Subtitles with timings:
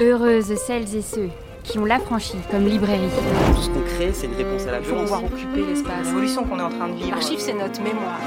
[0.00, 1.28] Heureuses celles et ceux
[1.64, 3.08] qui ont l'affranchi comme librairie.
[3.54, 5.10] Tout ce qu'on crée, c'est une réponse à la Il faut violence.
[5.10, 6.06] pouvoir occuper l'espace.
[6.06, 7.10] L'évolution qu'on est en train de vivre.
[7.10, 8.20] L'archive, c'est notre mémoire.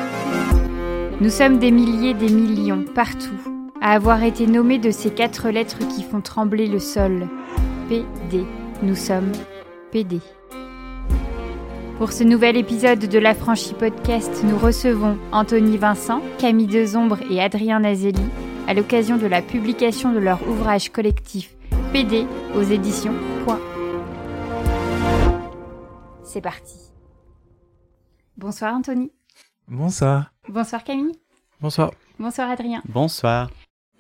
[1.22, 3.40] Nous sommes des milliers, des millions, partout,
[3.82, 7.30] à avoir été nommés de ces quatre lettres qui font trembler le sol.
[7.88, 8.44] PD.
[8.84, 9.32] Nous sommes
[9.92, 10.20] PD.
[11.98, 17.80] Pour ce nouvel épisode de l'Affranchi Podcast, nous recevons Anthony Vincent, Camille Dezombre et Adrien
[17.80, 18.22] Nazelli
[18.68, 21.52] à l'occasion de la publication de leur ouvrage collectif
[21.92, 23.14] PD aux éditions
[23.44, 23.60] Point.
[26.24, 26.78] C'est parti.
[28.38, 29.12] Bonsoir Anthony.
[29.68, 30.32] Bonsoir.
[30.48, 31.20] Bonsoir Camille.
[31.60, 31.92] Bonsoir.
[32.18, 32.82] Bonsoir Adrien.
[32.88, 33.50] Bonsoir.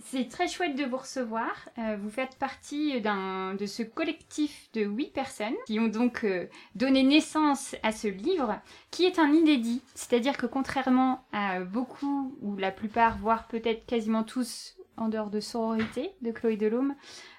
[0.05, 1.51] C'est très chouette de vous recevoir.
[1.79, 6.47] Euh, vous faites partie d'un de ce collectif de huit personnes qui ont donc euh,
[6.75, 8.55] donné naissance à ce livre,
[8.89, 9.81] qui est un inédit.
[9.95, 15.39] C'est-à-dire que contrairement à beaucoup, ou la plupart, voire peut-être quasiment tous, en dehors de
[15.39, 16.95] Sororité de Chloé Delhomme,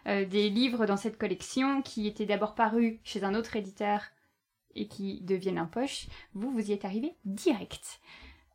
[0.06, 4.02] euh, des livres dans cette collection qui étaient d'abord parus chez un autre éditeur
[4.74, 8.00] et qui deviennent un poche, vous, vous y êtes arrivé direct.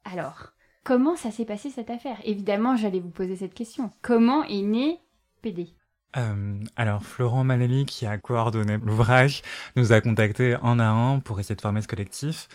[0.03, 0.53] Alors,
[0.83, 2.17] comment ça s'est passé cette affaire?
[2.23, 3.91] Évidemment, j'allais vous poser cette question.
[4.01, 4.99] Comment est né
[5.41, 5.73] PD
[6.15, 9.41] Euh, alors, Florent Manelli, qui a coordonné l'ouvrage,
[9.75, 12.47] nous a contactés un à un pour essayer de former ce collectif.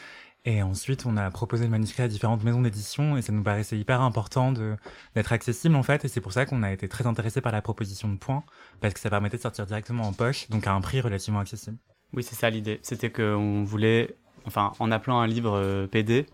[0.45, 3.79] Et ensuite, on a proposé le manuscrit à différentes maisons d'édition et ça nous paraissait
[3.79, 6.05] hyper important d'être accessible en fait.
[6.05, 8.43] Et c'est pour ça qu'on a été très intéressé par la proposition de points
[8.81, 11.79] parce que ça permettait de sortir directement en poche, donc à un prix relativement accessible.
[12.13, 12.81] Oui, c'est ça l'idée.
[12.83, 16.27] C'était qu'on voulait, enfin, en appelant un livre euh, PD,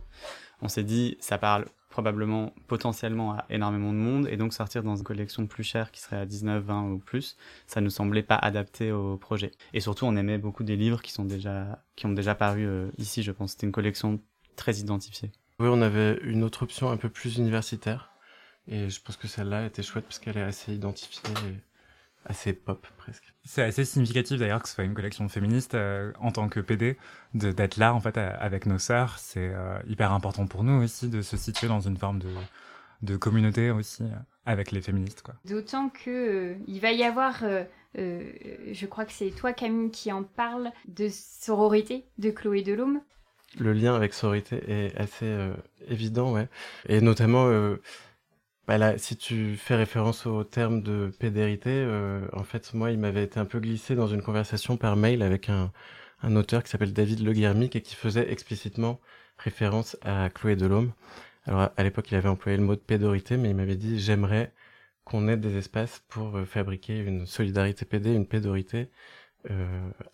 [0.63, 1.67] on s'est dit, ça parle
[1.99, 6.01] probablement potentiellement à énormément de monde, et donc sortir dans une collection plus chère qui
[6.01, 9.51] serait à 19, 20 ou plus, ça nous semblait pas adapté au projet.
[9.73, 12.87] Et surtout, on aimait beaucoup des livres qui sont déjà, qui ont déjà paru euh,
[12.99, 13.51] ici, je pense.
[13.51, 14.21] C'était une collection
[14.55, 15.33] très identifiée.
[15.59, 18.13] Oui, on avait une autre option un peu plus universitaire.
[18.69, 21.35] Et je pense que celle-là était chouette parce qu'elle est assez identifiée
[22.29, 23.33] assez pop presque.
[23.45, 26.97] C'est assez significatif d'ailleurs que ce soit une collection féministe euh, en tant que PD,
[27.35, 29.19] de, d'être là en fait à- avec nos sœurs.
[29.19, 32.29] C'est euh, hyper important pour nous aussi de se situer dans une forme de,
[33.03, 34.09] de communauté aussi euh,
[34.45, 35.23] avec les féministes.
[35.23, 35.35] Quoi.
[35.47, 37.65] D'autant que euh, il va y avoir, euh,
[37.99, 38.31] euh,
[38.73, 43.01] je crois que c'est toi Camille qui en parle, de sororité de Chloé Delhomme.
[43.59, 45.55] Le lien avec sororité est assez euh,
[45.89, 46.49] évident, ouais.
[46.87, 47.77] Et notamment, euh,
[48.69, 53.25] bah si tu fais référence au terme de pédérité, euh, en fait, moi, il m'avait
[53.25, 55.73] été un peu glissé dans une conversation par mail avec un,
[56.37, 59.01] auteur qui s'appelle David Le Guermic et qui faisait explicitement
[59.39, 60.93] référence à Chloé Delhomme.
[61.47, 64.53] Alors, à- l'époque, il avait employé le mot de pédorité, mais il m'avait dit, j'aimerais
[65.05, 68.91] qu'on ait des espaces pour euh, fabriquer une solidarité PD, une pédorité,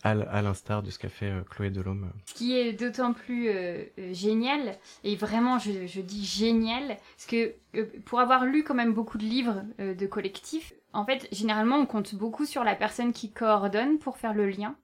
[0.03, 2.11] à, l- à l'instar de ce qu'a fait euh, Chloé Delhomme.
[2.27, 7.55] Ce qui est d'autant plus euh, euh, génial, et vraiment je, dis génial, parce que
[7.77, 11.77] euh, pour avoir lu quand même beaucoup de livres euh, de collectifs, en fait généralement
[11.77, 14.77] on compte beaucoup sur la personne qui coordonne pour faire le lien.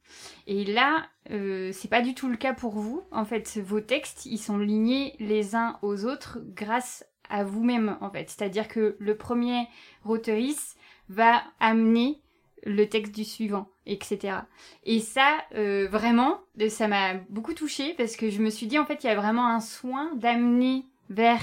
[0.47, 3.03] Et là, euh, c'est pas du tout le cas pour vous.
[3.12, 8.10] En fait, vos textes, ils sont lignés les uns aux autres grâce à vous-même, en
[8.10, 8.28] fait.
[8.28, 9.69] C'est-à-dire que le premier
[10.03, 10.56] roteris
[11.09, 12.21] va amener
[12.65, 14.38] le texte du suivant, etc.
[14.84, 18.78] Et ça, euh, vraiment, euh, ça m'a beaucoup touchée parce que je me suis dit,
[18.78, 21.43] en fait, il y a vraiment un soin d'amener vers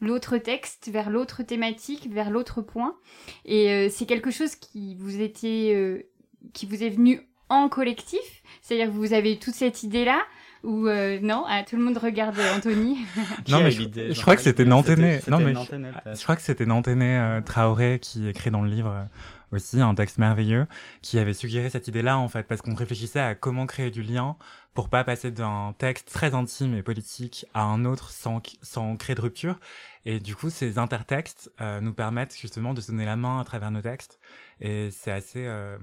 [0.00, 2.96] l'autre texte, vers l'autre thématique, vers l'autre point.
[3.44, 6.08] Et euh, c'est quelque chose qui vous était,
[6.52, 8.42] qui vous est venu en collectif.
[8.62, 10.20] C'est-à-dire que vous avez toute cette idée-là.
[10.64, 12.98] Ou euh, non, ah, tout le monde regarde euh, Anthony.
[13.48, 14.64] Non, mais je- crois que ai c'était.
[14.64, 15.18] Nanténé.
[15.18, 18.70] C'était- Non, mais Nanténé, Je crois que c'était Nanténé euh, Traoré qui écrit dans le
[18.70, 20.66] livre euh, aussi un texte merveilleux
[21.02, 24.36] qui avait suggéré cette idée-là en fait parce qu'on réfléchissait à comment créer du lien
[24.74, 29.14] pour pas passer d'un texte très intime et politique à un autre sans sans créer
[29.14, 29.58] de rupture
[30.04, 33.44] et du coup ces intertextes euh, nous permettent justement de se donner la main à
[33.44, 34.18] travers nos textes
[34.60, 35.78] et c'est assez euh,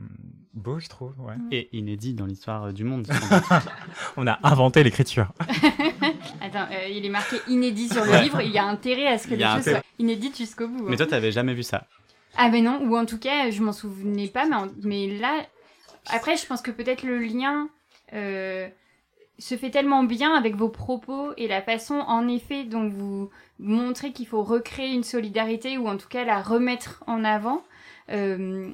[0.54, 1.36] beau je trouve ouais.
[1.52, 3.08] Et inédit dans l'histoire euh, du monde.
[4.18, 5.32] on a inventé l'écriture
[6.42, 8.24] Attends, euh, il est marqué inédit sur le Ouais.
[8.24, 8.42] livre.
[8.42, 10.84] Il y a intérêt à ce que les choses soient inédites jusqu'au bout.
[10.88, 10.98] Mais hein.
[10.98, 11.86] toi, t'avais jamais vu ça.
[12.36, 15.46] Ah mais non, ou en tout cas, je m'en souvenais pas, mais, en- mais là,
[16.10, 17.70] après, je pense que peut-être le lien
[18.14, 18.68] euh,
[19.42, 23.30] se fait tellement bien avec vos propos et la façon, en effet, dont vous
[23.60, 27.64] montrez qu'il faut recréer une solidarité ou en tout cas la remettre en avant,
[28.10, 28.72] euh,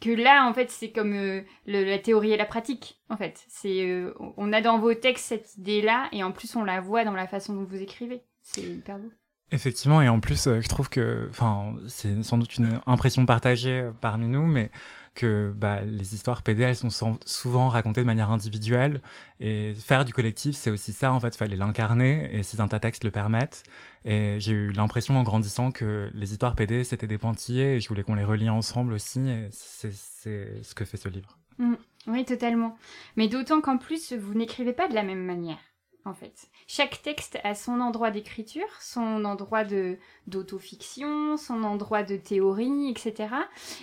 [0.00, 3.44] que là, en fait, c'est comme euh, la théorie et la pratique, en fait.
[3.48, 7.04] C'est, euh, on a dans vos textes cette idée-là et en plus, on la voit
[7.04, 8.22] dans la façon dont vous écrivez.
[8.42, 9.10] C'est hyper beau.
[9.52, 14.26] Effectivement, et en plus, je trouve que, enfin, c'est sans doute une impression partagée parmi
[14.26, 14.72] nous, mais
[15.16, 19.00] que bah, les histoires PD, elles sont souvent racontées de manière individuelle.
[19.40, 23.02] Et faire du collectif, c'est aussi ça, en fait, il fallait l'incarner, et ces textes
[23.02, 23.64] le permettent.
[24.04, 27.88] Et j'ai eu l'impression en grandissant que les histoires PD, c'était des pointillés, et je
[27.88, 31.36] voulais qu'on les relie ensemble aussi, et c'est ce que fait ce livre.
[31.58, 31.74] Mmh.
[32.06, 32.76] oui, totalement.
[33.16, 35.58] Mais d'autant qu'en plus, vous n'écrivez pas de la même manière
[36.06, 36.48] en fait.
[36.66, 43.28] Chaque texte a son endroit d'écriture, son endroit de d'autofiction, son endroit de théorie, etc.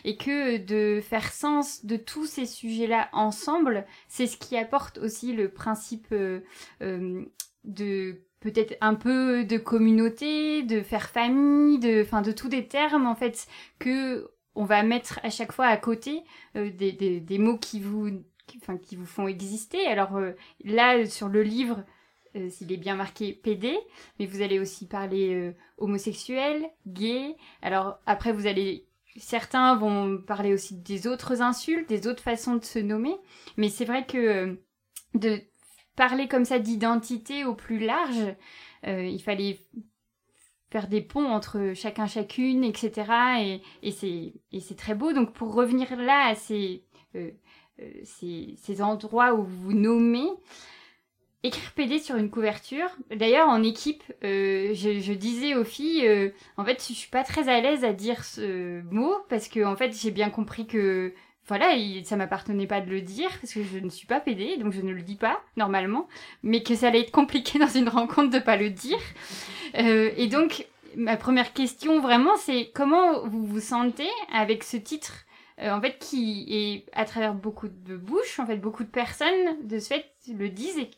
[0.04, 5.34] Et que de faire sens de tous ces sujets-là ensemble, c'est ce qui apporte aussi
[5.34, 6.40] le principe euh,
[6.82, 7.26] euh,
[7.66, 13.06] de peut-être un peu de communauté, de faire famille, de, enfin, de tous des termes
[13.06, 13.48] en fait
[13.80, 16.24] que on va mettre à chaque fois à côté
[16.56, 18.22] euh, des, mots qui vous
[19.06, 19.88] font exister.
[19.88, 20.20] Alors
[20.64, 21.84] là, sur le livre,
[22.36, 23.78] euh, s'il est bien marqué PD,
[24.18, 27.36] mais vous allez aussi parler euh, homosexuel, gay.
[27.62, 28.88] Alors après, vous allez
[29.18, 33.16] certains vont parler aussi des autres insultes, des autres façons de se nommer,
[33.58, 34.56] mais c'est vrai que euh,
[35.14, 35.42] de
[35.96, 38.36] parler comme ça d'identité au plus large,
[38.86, 39.60] il fallait
[40.72, 43.62] faire des ponts entre chacun chacune, etc.
[43.84, 45.14] Et, c'est très beau.
[45.14, 46.84] Donc pour revenir là à ces,
[48.04, 50.28] ces, endroits où vous nommez,
[51.44, 52.90] écrire PD sur une couverture.
[53.14, 57.50] D'ailleurs, en équipe, euh, je, disais aux filles, euh, en fait, je suis pas très
[57.50, 61.14] à l'aise à dire ce mot parce que, en fait, j'ai bien compris que,
[61.48, 61.76] voilà,
[62.06, 64.82] ça m'appartenait pas de le dire parce que je ne suis pas PD, donc je
[64.82, 66.08] ne le dis pas normalement,
[66.42, 69.00] mais que ça allait être compliqué dans une rencontre de pas le dire.
[69.78, 75.26] Euh, et donc, ma première question vraiment, c'est comment vous vous sentez avec ce titre
[75.62, 79.78] en fait, qui est à travers beaucoup de bouches, en fait, beaucoup de personnes de
[79.78, 80.90] ce fait le disent et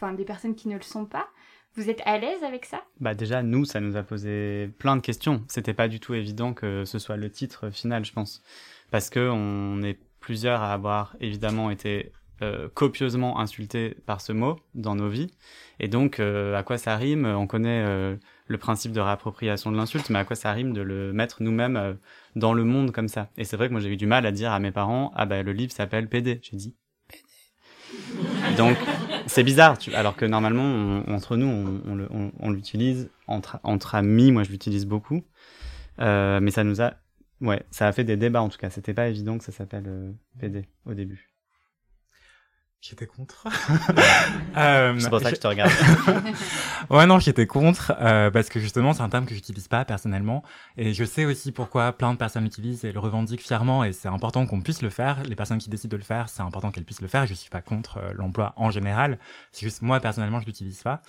[0.00, 1.28] enfin des personnes qui ne le sont pas.
[1.76, 2.82] Vous êtes à l'aise avec ça?
[2.98, 5.44] Bah déjà nous ça nous a posé plein de questions.
[5.48, 8.42] C'était pas du tout évident que ce soit le titre final, je pense,
[8.90, 12.12] parce que on est plusieurs à avoir évidemment été
[12.42, 15.30] euh, copieusement insultés par ce mot dans nos vies.
[15.78, 17.26] Et donc, euh, à quoi ça rime?
[17.26, 18.16] On connaît euh,
[18.46, 21.98] le principe de réappropriation de l'insulte, mais à quoi ça rime de le mettre nous-mêmes
[22.36, 23.28] dans le monde comme ça?
[23.36, 25.26] Et c'est vrai que moi j'ai eu du mal à dire à mes parents, ah
[25.26, 26.40] bah le livre s'appelle PD.
[26.42, 26.74] J'ai dit
[27.08, 28.56] PD.
[28.56, 28.78] donc
[29.30, 31.80] c'est bizarre, alors que normalement, entre nous,
[32.40, 34.32] on, l'utilise entre, entre amis.
[34.32, 35.22] Moi, je l'utilise beaucoup.
[36.00, 36.94] Euh, mais ça nous a,
[37.40, 38.70] ouais, ça a fait des débats en tout cas.
[38.70, 41.29] C'était pas évident que ça s'appelle euh, PD au début.
[42.82, 43.46] J'étais contre.
[44.56, 45.70] euh, c'est pour ça que je te regarde.
[46.90, 50.42] ouais, non, j'étais contre euh, parce que justement, c'est un terme que j'utilise pas personnellement
[50.78, 54.08] et je sais aussi pourquoi plein de personnes l'utilisent et le revendiquent fièrement et c'est
[54.08, 55.22] important qu'on puisse le faire.
[55.24, 57.26] Les personnes qui décident de le faire, c'est important qu'elles puissent le faire.
[57.26, 59.18] Je suis pas contre euh, l'emploi en général.
[59.52, 61.02] C'est juste moi personnellement, je l'utilise pas.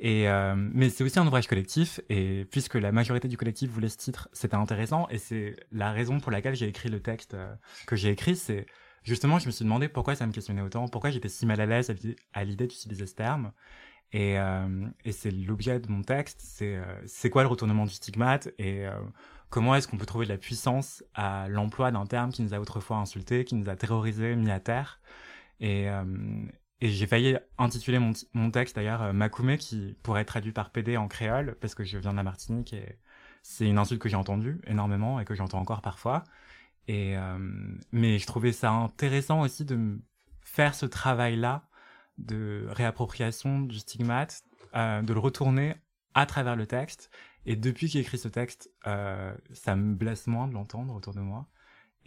[0.00, 3.90] Et euh, mais c'est aussi un ouvrage collectif et puisque la majorité du collectif voulait
[3.90, 7.52] ce titre, c'était intéressant et c'est la raison pour laquelle j'ai écrit le texte euh,
[7.86, 8.34] que j'ai écrit.
[8.34, 8.64] C'est
[9.08, 11.66] justement, je me suis demandé pourquoi ça me questionnait autant, pourquoi j'étais si mal à
[11.66, 11.92] l'aise
[12.32, 13.52] à l'idée d'utiliser ce terme.
[14.12, 18.48] Et, euh, et c'est l'objet de mon texte, c'est euh, quoi le retournement du stigmate
[18.58, 18.92] et euh,
[19.50, 22.60] comment est-ce qu'on peut trouver de la puissance à l'emploi d'un terme qui nous a
[22.60, 25.00] autrefois insultés, qui nous a terrorisés, mis à terre.
[25.60, 26.04] Et, euh,
[26.80, 30.96] et j'ai failli intituler mon, mon texte d'ailleurs Makoumé, qui pourrait être traduit par PD
[30.96, 32.98] en créole, parce que je viens de la Martinique et
[33.42, 36.24] c'est une insulte que j'ai entendue énormément et que j'entends encore parfois.
[36.88, 37.38] Et, euh,
[37.92, 40.00] mais je trouvais ça intéressant aussi de
[40.40, 41.68] faire ce travail-là
[42.18, 44.42] de réappropriation du stigmate,
[44.74, 45.76] euh, de le retourner
[46.14, 47.10] à travers le texte.
[47.46, 51.14] Et depuis que j'ai écrit ce texte, euh, ça me blesse moins de l'entendre autour
[51.14, 51.46] de moi.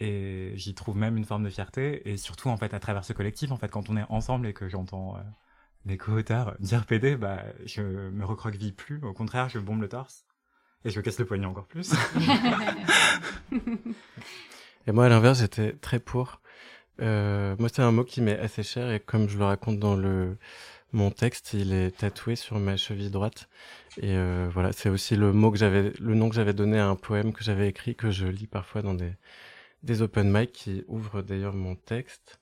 [0.00, 2.08] Et j'y trouve même une forme de fierté.
[2.08, 4.52] Et surtout, en fait, à travers ce collectif, en fait, quand on est ensemble et
[4.52, 5.20] que j'entends euh,
[5.84, 9.00] des co-auteurs dire PD, bah, je me recroqueville plus.
[9.02, 10.26] Au contraire, je bombe le torse.
[10.84, 11.92] Et je casse le poignet encore plus.
[14.86, 16.40] Et moi, à l'inverse, j'étais très pour.
[17.00, 19.96] Euh, moi, c'est un mot qui m'est assez cher et comme je le raconte dans
[19.96, 20.36] le
[20.92, 23.48] mon texte, il est tatoué sur ma cheville droite.
[23.98, 26.86] Et euh, voilà, c'est aussi le mot que j'avais, le nom que j'avais donné à
[26.88, 29.12] un poème que j'avais écrit que je lis parfois dans des
[29.82, 32.40] des open mic qui ouvrent d'ailleurs mon texte.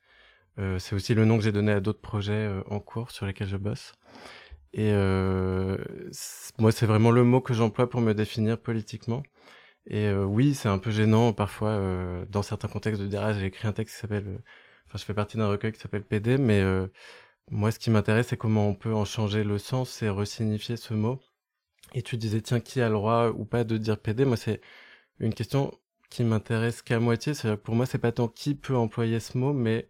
[0.59, 3.27] Euh, c'est aussi le nom que j'ai donné à d'autres projets euh, en cours sur
[3.27, 3.93] lesquels je bosse.
[4.73, 5.79] Et euh,
[6.59, 9.23] moi, c'est vraiment le mot que j'emploie pour me définir politiquement.
[9.87, 13.47] Et euh, oui, c'est un peu gênant parfois euh, dans certains contextes de ah, j'ai
[13.47, 14.39] écrit un texte qui s'appelle, euh,
[14.87, 16.63] enfin je fais partie d'un recueil qui s'appelle PD, mais
[17.51, 20.95] moi ce qui m'intéresse c'est comment on peut en changer le sens et resignifier ce
[20.95, 21.21] mot.
[21.95, 24.61] Et tu disais tiens qui a le droit ou pas de dire PD, moi c'est
[25.21, 25.73] une question
[26.11, 27.35] qui m'intéresse qu'à moitié.
[27.35, 29.89] C'est pour moi c'est pas tant qui peut employer ce mot, mais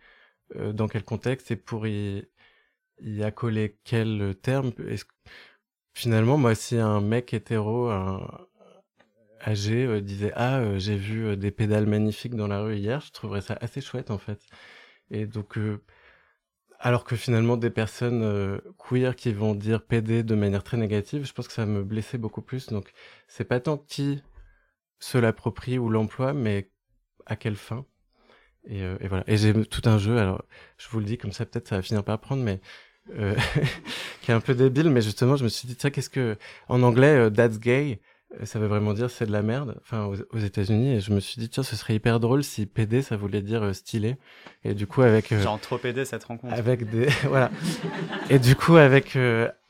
[0.57, 2.29] dans quel contexte et pour y,
[3.03, 4.73] y accoler quel terme?
[5.93, 8.49] Finalement, moi, si un mec hétéro, un,
[9.41, 13.01] âgé euh, disait ah euh, j'ai vu euh, des pédales magnifiques dans la rue hier,
[13.01, 14.41] je trouverais ça assez chouette en fait.
[15.11, 15.59] Et donc
[16.79, 21.33] alors que finalement des personnes queer qui vont dire PD de manière très négative, je
[21.33, 22.69] pense que ça me blessait beaucoup plus.
[22.69, 22.93] Donc
[23.27, 24.23] c'est pas tant qui
[25.01, 26.71] se l'approprie ou l'emploi, mais
[27.27, 27.87] à quelle fin.
[28.67, 29.25] Et, et voilà.
[29.27, 30.19] Et j'ai tout un jeu.
[30.19, 30.45] Alors
[30.79, 32.61] je vous le dis comme ça, peut-être ça va finir par apprendre, mais
[34.23, 34.91] qui est un peu débile.
[34.91, 36.37] Mais justement, je me suis dit tiens, qu'est-ce que
[36.69, 38.10] en anglais that's gay euh,
[38.45, 40.95] ça veut vraiment dire c'est de la merde, enfin aux, États-Unis.
[40.95, 43.63] Et je me suis dit tiens, ce serait hyper drôle si PD ça voulait dire
[43.63, 44.17] euh, stylé.
[44.65, 46.55] Et du coup avec euh, genre trop PD cette rencontre.
[46.55, 47.51] Avec des voilà.
[48.29, 49.19] et du coup avec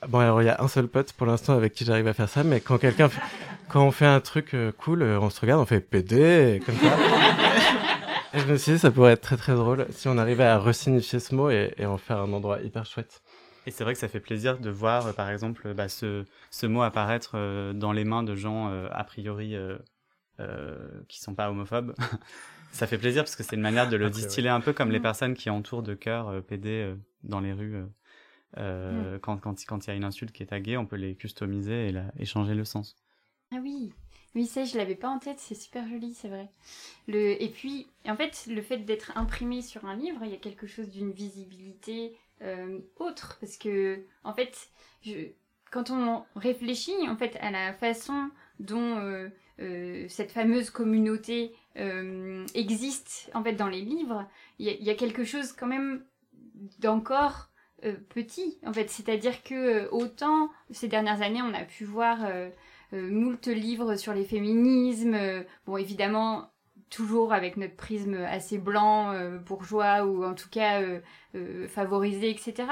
[0.09, 2.29] bon alors il y a un seul pote pour l'instant avec qui j'arrive à faire
[2.29, 3.09] ça, mais quand quelqu'un
[3.69, 6.97] quand on fait un truc cool, on se regarde, on fait PD comme ça.
[8.35, 10.59] et je me suis dit ça pourrait être très très drôle si on arrivait à
[10.59, 13.23] resignifier ce mot et, et en faire un endroit hyper chouette.
[13.67, 16.67] Et c'est vrai que ça fait plaisir de voir, euh, par exemple, bah, ce, ce,
[16.67, 19.55] mot apparaître euh, dans les mains de gens euh, a priori
[21.09, 21.95] qui sont pas homophobes.
[22.73, 25.01] ça fait plaisir parce que c'est une manière de le distiller un peu comme les
[25.01, 27.85] personnes qui entourent de cœur PD dans les rues.
[28.57, 29.19] Mm.
[29.21, 31.89] Quand quand quand il y a une insulte qui est taguée, on peut les customiser
[31.89, 32.97] et, la, changer le sens.
[33.53, 33.93] Ah oui,
[34.35, 36.49] oui, ça, je l'avais pas en tête, c'est super joli, c'est vrai.
[37.09, 37.43] Le...
[37.43, 40.69] Et puis, en fait, le fait d'être imprimé sur un livre, il y a quelque
[40.69, 42.15] chose d'une visibilité
[42.97, 44.71] autre parce que en fait
[45.71, 49.29] quand on réfléchit en fait à la façon dont euh,
[49.61, 51.55] euh, cette fameuse communauté
[52.55, 54.27] existe en fait dans les livres
[54.59, 56.05] il y, a quelque chose quand même
[56.81, 57.49] d'encore
[58.11, 58.91] petit en fait.
[58.91, 62.19] C'est à dire que autant ces dernières années on a pu voir
[62.93, 66.51] moult livres sur les féminismes bon évidemment
[66.91, 71.01] toujours avec notre prisme assez blanc, euh, bourgeois ou en tout cas euh,
[71.37, 72.69] euh, favorisé, etc.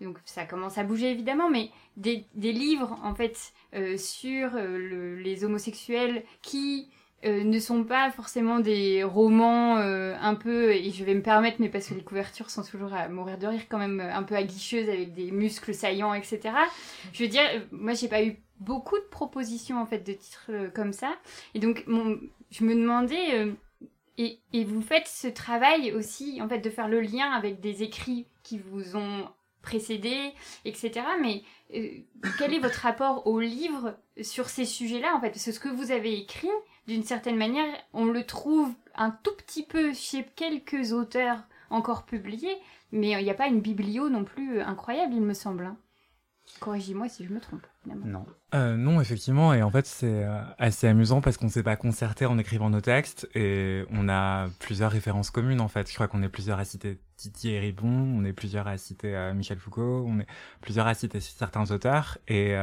[0.00, 3.52] Donc ça commence à bouger évidemment, mais des, livres en fait
[3.98, 6.88] sur les homosexuels qui
[7.24, 11.88] ne sont pas forcément des romans un peu, et je vais me permettre, mais parce
[11.88, 15.12] que les couvertures sont toujours à mourir de rire, quand même un peu aguicheuses avec
[15.12, 16.40] des muscles saillants, etc.
[17.12, 20.92] Je veux dire, moi j'ai pas eu beaucoup de propositions en fait de titres comme
[20.92, 21.12] ça,
[21.54, 22.18] et donc mon,
[22.50, 23.52] je me demandais, euh,
[24.16, 28.26] et, vous faites ce travail aussi, en fait, de faire le lien avec des écrits
[28.42, 29.28] qui vous ont
[29.62, 30.32] précédé,
[30.64, 31.02] etc.
[31.20, 31.42] Mais
[31.74, 31.88] euh,
[32.38, 35.30] quel est votre rapport au livre sur ces sujets-là, en fait?
[35.30, 36.48] Parce que ce que vous avez écrit,
[36.86, 42.56] d'une certaine manière, on le trouve un tout petit peu chez quelques auteurs encore publiés,
[42.92, 45.74] mais il n'y a pas une biblio non plus incroyable, il me semble.
[46.60, 47.66] Corrigez-moi si je me trompe.
[47.86, 48.26] Non.
[48.54, 51.76] Euh, non, effectivement, et en fait c'est euh, assez amusant parce qu'on ne s'est pas
[51.76, 55.88] concerté en écrivant nos textes et on a plusieurs références communes en fait.
[55.88, 59.34] Je crois qu'on est plusieurs à citer Didier Ribon, on est plusieurs à citer euh,
[59.34, 60.26] Michel Foucault, on est
[60.60, 62.54] plusieurs à citer certains auteurs et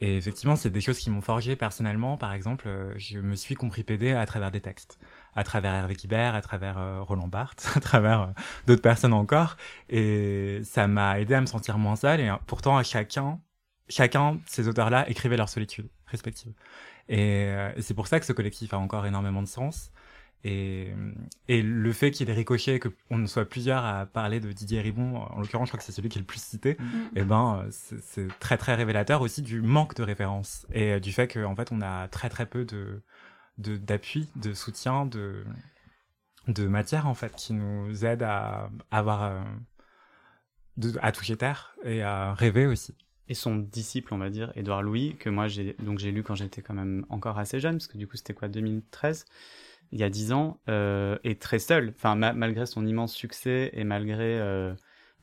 [0.00, 2.18] et effectivement, c'est des choses qui m'ont forgé personnellement.
[2.18, 4.98] Par exemple, je me suis compris PD à travers des textes
[5.36, 8.26] à travers Hervé Guibert, à travers euh, Roland Barthes, à travers euh,
[8.66, 9.56] d'autres personnes encore.
[9.90, 12.20] Et ça m'a aidé à me sentir moins seul.
[12.20, 13.40] Et euh, pourtant, à chacun,
[13.88, 16.52] chacun de ces auteurs-là écrivait leur solitude respective.
[17.08, 19.90] Et, c'est pour ça que ce collectif a encore énormément de sens.
[20.46, 20.92] Et,
[21.48, 25.16] et le fait qu'il ait ricoché, qu'on ne soit plusieurs à parler de Didier Ribon,
[25.16, 26.84] en l'occurrence, je crois que c'est celui qui est le plus cité, mm.
[27.16, 31.28] et eh ben, c'est très très révélateur aussi du manque de références et du fait
[31.28, 33.02] qu'en fait, on a très très peu de,
[33.58, 35.44] d'appui, de, soutien, de,
[36.48, 39.42] de matière en fait, qui nous aide à avoir, euh,
[41.00, 42.94] à toucher terre et à rêver aussi.
[43.28, 46.34] Et son disciple, on va dire, Édouard Louis, que moi j'ai donc j'ai lu quand
[46.34, 49.24] j'étais quand même encore assez jeune, parce que du coup c'était quoi 2013,
[49.92, 51.94] il y a 10 ans, euh, est très seul.
[51.96, 54.38] Enfin malgré son immense succès et malgré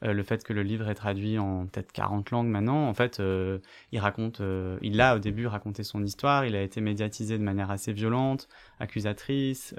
[0.04, 2.94] euh, euh, le fait que le livre est traduit en peut-être 40 langues maintenant, en
[2.94, 3.60] fait, euh,
[3.92, 7.44] il raconte, euh, il a au début raconté son histoire, il a été médiatisé de
[7.44, 8.48] manière assez violente,
[8.80, 9.76] accusatrice.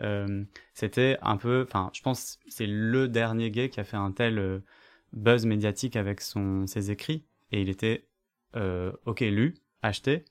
[0.74, 4.62] C'était un peu, enfin, je pense, c'est le dernier gay qui a fait un tel
[5.12, 8.06] buzz médiatique avec son ses écrits, et il était
[8.54, 10.24] ok lu, acheté,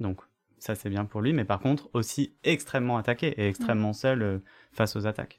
[0.00, 0.20] donc
[0.58, 4.40] ça c'est bien pour lui, mais par contre aussi extrêmement attaqué et extrêmement seul
[4.72, 5.38] face aux attaques.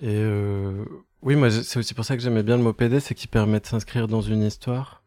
[0.00, 0.24] Et
[1.22, 3.60] oui, moi, c'est aussi pour ça que j'aimais bien le mot PD, c'est qu'il permet
[3.60, 5.02] de s'inscrire dans une histoire.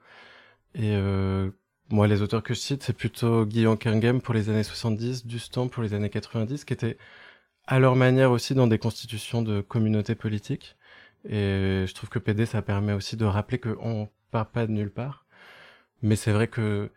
[0.76, 1.50] Et euh,
[1.90, 5.68] moi, les auteurs que je cite, c'est plutôt Guillaume Kerngem pour les années 70, Dustan
[5.70, 6.98] pour les années 90, qui étaient
[7.68, 10.76] à leur manière aussi dans des constitutions de communautés politiques.
[11.26, 14.92] Et je trouve que PD, ça permet aussi de rappeler qu'on part pas de nulle
[14.92, 15.26] part.
[16.02, 16.92] Mais c'est vrai que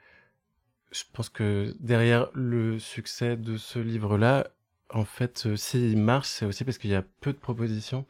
[0.92, 4.48] je pense que derrière le succès de ce livre-là,
[4.90, 8.06] en fait, euh, s'il marche, c'est aussi parce qu'il y a peu de propositions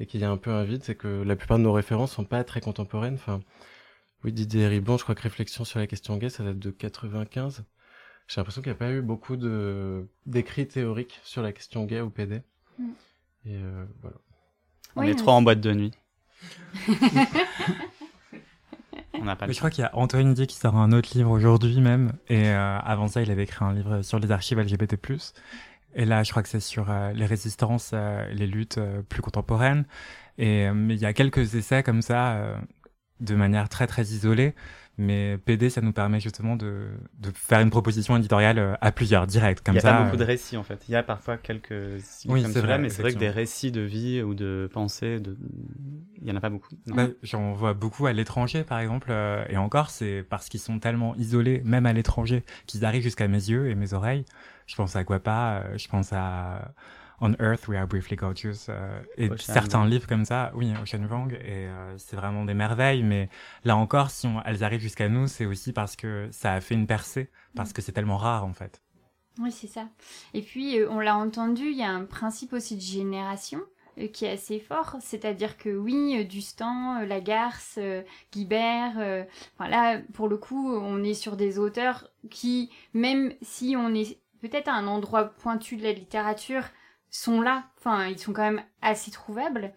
[0.00, 2.12] et qu'il y a un peu un vide, c'est que la plupart de nos références
[2.12, 3.14] sont pas très contemporaines.
[3.14, 3.40] Enfin,
[4.24, 7.64] Oui, Didier Ribon, je crois que Réflexion sur la question gay, ça date de 95.
[8.28, 12.00] J'ai l'impression qu'il n'y a pas eu beaucoup de d'écrits théoriques sur la question gay
[12.00, 12.42] ou PD.
[12.78, 12.84] Mm.
[13.46, 14.16] Et euh, voilà.
[14.96, 15.92] On est trop en boîte de nuit.
[19.14, 19.46] On n'a pas.
[19.46, 22.12] Mais je crois qu'il y a Antoine Didier qui sort un autre livre aujourd'hui même,
[22.28, 24.96] et euh, avant ça, il avait écrit un livre sur les archives LGBT+.
[25.94, 27.92] Et là, je crois que c'est sur euh, les résistances,
[28.32, 29.84] les luttes plus contemporaines.
[30.38, 32.58] Et mais il y a quelques essais comme ça
[33.20, 34.54] de manière très très isolée.
[35.00, 36.88] Mais PD, ça nous permet justement de,
[37.20, 39.80] de faire une proposition éditoriale euh, à plusieurs, direct, comme ça.
[39.80, 40.84] Il y a pas beaucoup de récits, en fait.
[40.88, 43.80] Il y a parfois quelques oui, comme cela, mais c'est vrai que des récits de
[43.80, 45.36] vie ou de pensée, de...
[46.20, 46.74] il y en a pas beaucoup.
[46.88, 50.80] Bah, J'en vois beaucoup à l'étranger, par exemple, euh, et encore, c'est parce qu'ils sont
[50.80, 54.24] tellement isolés, même à l'étranger, qu'ils arrivent jusqu'à mes yeux et mes oreilles.
[54.68, 56.72] Je pense à Guapa, euh, je pense à
[57.20, 61.32] on Earth, We Are Briefly Gorgeous, euh, et certains livres comme ça, oui, Ocean Wrong,
[61.32, 63.28] et euh, c'est vraiment des merveilles, mais
[63.64, 66.86] là encore, si elles arrivent jusqu'à nous, c'est aussi parce que ça a fait une
[66.86, 68.80] percée, parce que c'est tellement rare en fait.
[69.40, 69.88] Oui, c'est ça.
[70.34, 73.60] Et puis, euh, on l'a entendu, il y a un principe aussi de génération
[74.12, 77.80] qui est assez fort, c'est-à-dire que oui, Dustan, Lagarce,
[78.30, 78.92] Guibert,
[79.56, 84.20] enfin là, pour le coup, on est sur des auteurs qui, même si on est
[84.40, 86.64] peut-être à un endroit pointu de la littérature,
[87.10, 89.72] sont là, enfin ils sont quand même assez trouvables.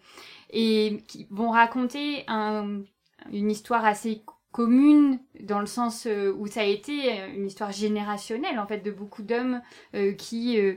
[0.50, 2.82] Et qui vont raconter un,
[3.30, 8.58] une histoire assez commune dans le sens euh, où ça a été une histoire générationnelle
[8.58, 9.62] en fait de beaucoup d'hommes
[9.94, 10.74] euh, qui euh,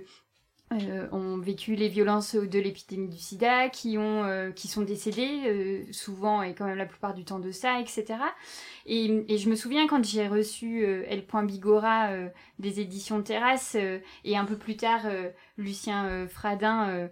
[0.74, 5.44] euh, ont vécu les violences de l'épidémie du sida, qui, ont, euh, qui sont décédés,
[5.46, 8.16] euh, souvent et quand même la plupart du temps de ça, etc.
[8.88, 11.24] Et, je me souviens quand j'ai reçu L.
[11.44, 12.10] Bigora
[12.58, 13.78] des éditions Terrasse
[14.24, 15.04] et un peu plus tard
[15.58, 17.10] Lucien Fradin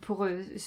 [0.00, 0.26] pour,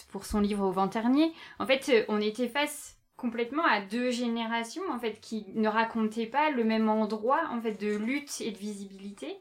[0.09, 4.83] pour son livre Au vent dernier, en fait on était face complètement à deux générations
[4.91, 8.57] en fait qui ne racontaient pas le même endroit en fait de lutte et de
[8.57, 9.37] visibilité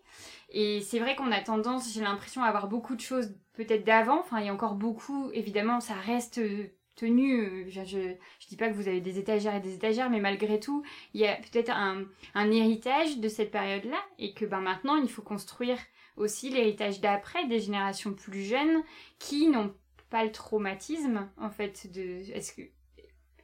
[0.50, 4.20] et c'est vrai qu'on a tendance, j'ai l'impression, à avoir beaucoup de choses peut-être d'avant.
[4.20, 7.40] Enfin, il y a encore beaucoup, évidemment, ça reste euh, tenu.
[7.40, 10.58] Euh, je, je, dis pas que vous avez des étagères et des étagères, mais malgré
[10.58, 13.98] tout, il y a peut-être un, un héritage de cette période-là.
[14.18, 15.78] Et que ben, maintenant, il faut construire
[16.16, 18.82] aussi l'héritage d'après, des générations plus jeunes
[19.18, 19.74] qui n'ont
[20.08, 22.32] pas le traumatisme, en fait, de.
[22.32, 22.62] Est-ce que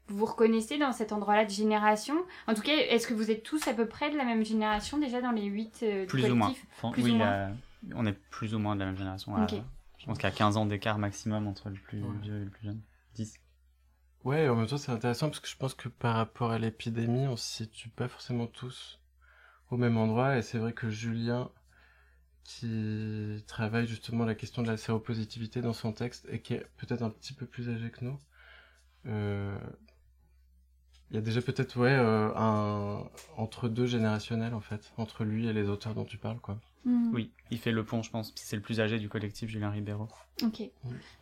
[0.08, 2.14] vous vous reconnaissez dans cet endroit-là de génération?
[2.46, 4.98] En tout cas, est-ce que vous êtes tous à peu près de la même génération
[4.98, 6.54] déjà dans les huit euh, Plus ou moins.
[6.98, 7.20] oui,
[7.94, 9.34] on est plus ou moins de la même génération.
[9.48, 12.50] je pense qu'il y a 15 ans d'écart maximum entre le plus vieux et le
[12.50, 12.80] plus jeune.
[13.14, 13.34] 10.
[14.24, 17.26] Ouais, en même temps, c'est intéressant parce que je pense que par rapport à l'épidémie,
[17.26, 19.00] on se situe pas forcément tous
[19.70, 20.38] au même endroit.
[20.38, 21.50] Et c'est vrai que Julien,
[22.42, 27.02] qui travaille justement la question de la séropositivité dans son texte et qui est peut-être
[27.02, 28.18] un petit peu plus âgé que nous,
[29.06, 29.58] euh,
[31.10, 33.04] il y a déjà peut-être ouais euh, un
[33.36, 36.58] entre deux générationnels en fait entre lui et les auteurs dont tu parles quoi.
[36.84, 37.14] Hmm.
[37.14, 38.32] Oui, il fait le pont je pense.
[38.34, 40.08] C'est le plus âgé du collectif Julien Ribeiro.
[40.42, 40.60] Ok.
[40.60, 40.72] Et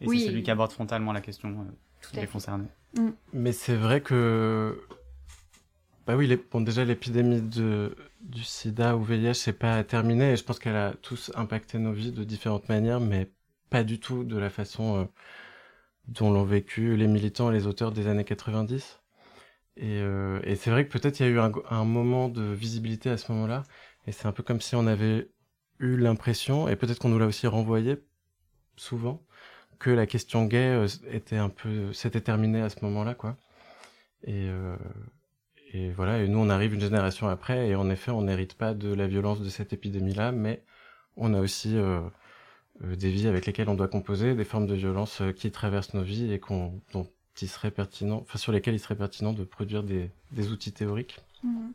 [0.01, 1.65] c'est celui qui aborde frontalement la question euh,
[2.01, 2.69] Tout les concernés.
[2.97, 3.11] Hmm.
[3.33, 4.81] Mais c'est vrai que
[6.07, 6.37] bah oui, les...
[6.37, 10.77] bon déjà l'épidémie de du SIDA ou VIH c'est pas terminé et je pense qu'elle
[10.77, 13.31] a tous impacté nos vies de différentes manières, mais
[13.71, 15.05] pas du tout de la façon euh,
[16.09, 19.02] dont l'ont vécu les militants et les auteurs des années 90.
[19.81, 23.17] Euh, et, c'est vrai que peut-être il y a eu un, moment de visibilité à
[23.17, 23.65] ce moment-là,
[24.07, 25.31] et c'est un peu comme si on avait
[25.79, 27.99] eu l'impression, et peut-être qu'on nous l'a aussi renvoyé
[28.77, 29.23] souvent,
[29.79, 33.37] que la question gay euh, était un peu, s'était terminée à ce moment-là, quoi.
[34.25, 34.77] Et, euh,
[35.73, 38.75] et voilà, et nous on arrive une génération après, et en effet on n'hérite pas
[38.75, 40.65] de la violence de cette épidémie-là, mais
[41.17, 41.77] on a aussi
[42.81, 46.33] des vies avec lesquelles on doit composer, des formes de violence qui traversent nos vies
[46.33, 50.11] et qu'on, dont qui serait pertinent, enfin sur lesquels il serait pertinent de produire des,
[50.33, 51.19] des outils théoriques.
[51.43, 51.73] Mhm.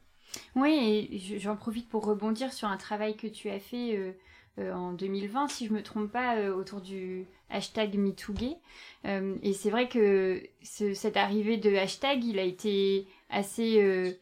[0.55, 4.11] Oui, et j'en profite pour rebondir sur un travail que tu as fait euh,
[4.59, 8.57] euh, en 2020, si je me trompe pas, euh, autour du hashtag MeTooGay.
[9.05, 14.17] et c'est vrai que cette arrivée de hashtag, il a été assez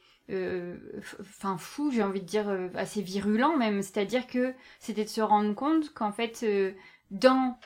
[1.19, 3.81] enfin fou, j'ai envie de dire assez virulent même.
[3.81, 6.45] C'est-à-dire que c'était de se rendre compte qu'en fait,
[7.09, 7.57] dans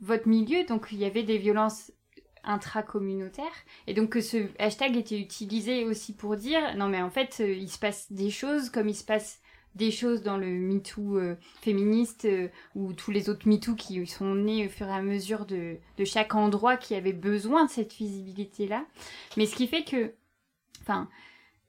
[0.00, 1.90] votre milieu, donc il y avait des violences
[2.44, 3.52] intracommunautaire
[3.86, 7.52] et donc que ce hashtag était utilisé aussi pour dire non mais en fait euh,
[7.52, 9.40] il se passe des choses comme il se passe
[9.74, 14.34] des choses dans le MeToo euh, féministe euh, ou tous les autres MeToo qui sont
[14.34, 17.94] nés au fur et à mesure de, de chaque endroit qui avait besoin de cette
[17.94, 18.84] visibilité là
[19.36, 20.12] mais ce qui fait que
[20.80, 21.08] enfin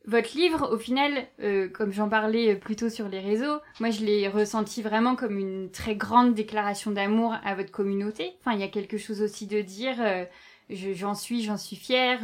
[0.05, 1.27] votre livre, au final,
[1.73, 5.95] comme j'en parlais plutôt sur les réseaux, moi je l'ai ressenti vraiment comme une très
[5.95, 8.31] grande déclaration d'amour à votre communauté.
[8.39, 9.97] Enfin, il y a quelque chose aussi de dire,
[10.69, 12.19] j'en suis, j'en suis fière,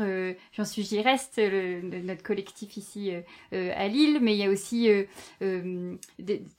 [0.54, 3.12] j'en suis, j'y reste, notre collectif ici
[3.52, 4.90] à Lille, mais il y a aussi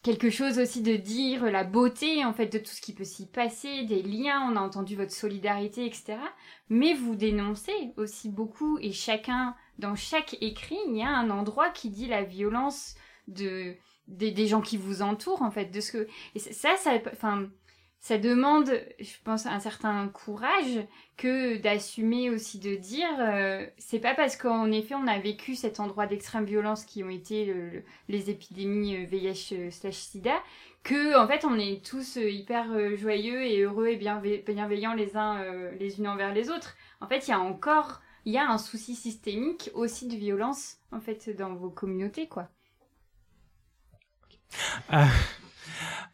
[0.03, 3.27] quelque chose aussi de dire la beauté en fait de tout ce qui peut s'y
[3.27, 6.19] passer, des liens, on a entendu votre solidarité, etc.
[6.69, 11.71] Mais vous dénoncez aussi beaucoup et chacun, dans chaque écrit, il y a un endroit
[11.71, 12.95] qui dit la violence
[13.29, 13.75] de
[14.09, 17.49] des, gens qui vous entourent en fait de ce que et ça ça enfin
[18.07, 24.15] ça demande je pense un certain courage que d'assumer aussi de dire euh, c'est pas
[24.15, 27.53] parce qu'en effet on a vécu cet endroit d'extrême violence qui ont été
[28.09, 30.41] les épidémies euh, slash sida
[30.85, 35.43] que en fait on est tous euh, hyper joyeux et heureux et bienveillants les uns
[35.73, 36.77] les unes envers les autres.
[37.01, 40.77] En fait il y a encore il y a un souci systémique aussi de violence
[40.93, 42.51] en fait dans vos communautés quoi.
[44.91, 45.09] Ah,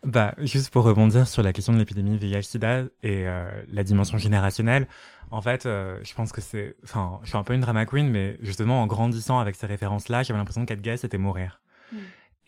[0.05, 4.89] bah, juste pour rebondir sur la question de l'épidémie VIH/SIDA et euh, la dimension générationnelle,
[5.31, 8.09] en fait, euh, je pense que c'est, enfin, je suis un peu une drama queen,
[8.09, 11.61] mais justement en grandissant avec ces références-là, j'avais l'impression qu'être gay c'était mourir.
[11.93, 11.99] Hmm.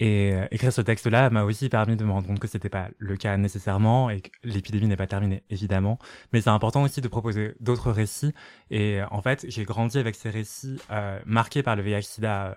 [0.01, 2.89] Et euh, écrire ce texte-là m'a aussi permis de me rendre compte que c'était pas
[2.99, 6.01] le cas nécessairement et que l'épidémie n'est pas terminée évidemment,
[6.33, 8.35] mais c'est important aussi de proposer d'autres récits.
[8.71, 10.81] Et en fait, j'ai grandi avec ces récits
[11.25, 12.57] marqués par le VIH/SIDA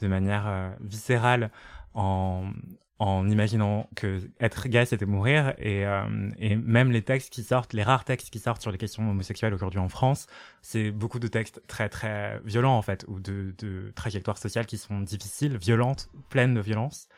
[0.00, 1.50] de manière viscérale
[1.94, 2.50] en,
[2.98, 5.54] en imaginant que être gay c'était mourir.
[5.58, 8.78] Et, euh, et même les textes qui sortent les rares textes qui sortent sur les
[8.78, 10.26] questions homosexuelles aujourd'hui en France
[10.62, 14.78] c'est beaucoup de textes très très violents en fait ou de, de trajectoires sociales qui
[14.78, 17.08] sont difficiles violentes pleines de violence.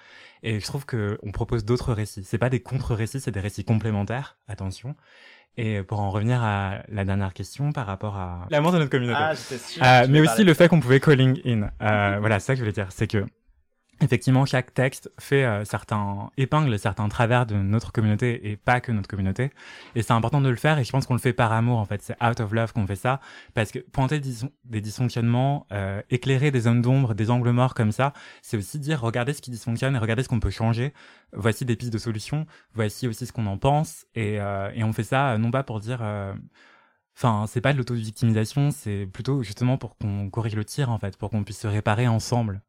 [0.42, 2.24] Et je trouve que on propose d'autres récits.
[2.24, 4.94] C'est pas des contre-récits c'est des récits complémentaires attention.
[5.60, 9.18] Et pour en revenir à la dernière question par rapport à l'amour de notre communauté,
[9.80, 11.70] ah, euh, mais aussi le fait qu'on pouvait calling in.
[11.82, 13.26] Euh, voilà, c'est ça que je voulais dire, c'est que
[14.00, 18.92] effectivement, chaque texte fait euh, certains épingles, certains travers de notre communauté et pas que
[18.92, 19.50] notre communauté.
[19.94, 20.78] Et c'est important de le faire.
[20.78, 21.78] Et je pense qu'on le fait par amour.
[21.78, 23.20] En fait, c'est out of love qu'on fait ça
[23.54, 28.12] parce que pointer des dysfonctionnements, euh, éclairer des zones d'ombre, des angles morts comme ça,
[28.42, 30.92] c'est aussi dire regardez ce qui dysfonctionne et regardez ce qu'on peut changer.
[31.32, 32.46] Voici des pistes de solutions.
[32.74, 34.06] Voici aussi ce qu'on en pense.
[34.14, 36.02] Et, euh, et on fait ça non pas pour dire
[37.16, 41.16] Enfin, c'est pas de l'auto-victimisation, c'est plutôt justement pour qu'on corrige le tir en fait,
[41.16, 42.62] pour qu'on puisse se réparer ensemble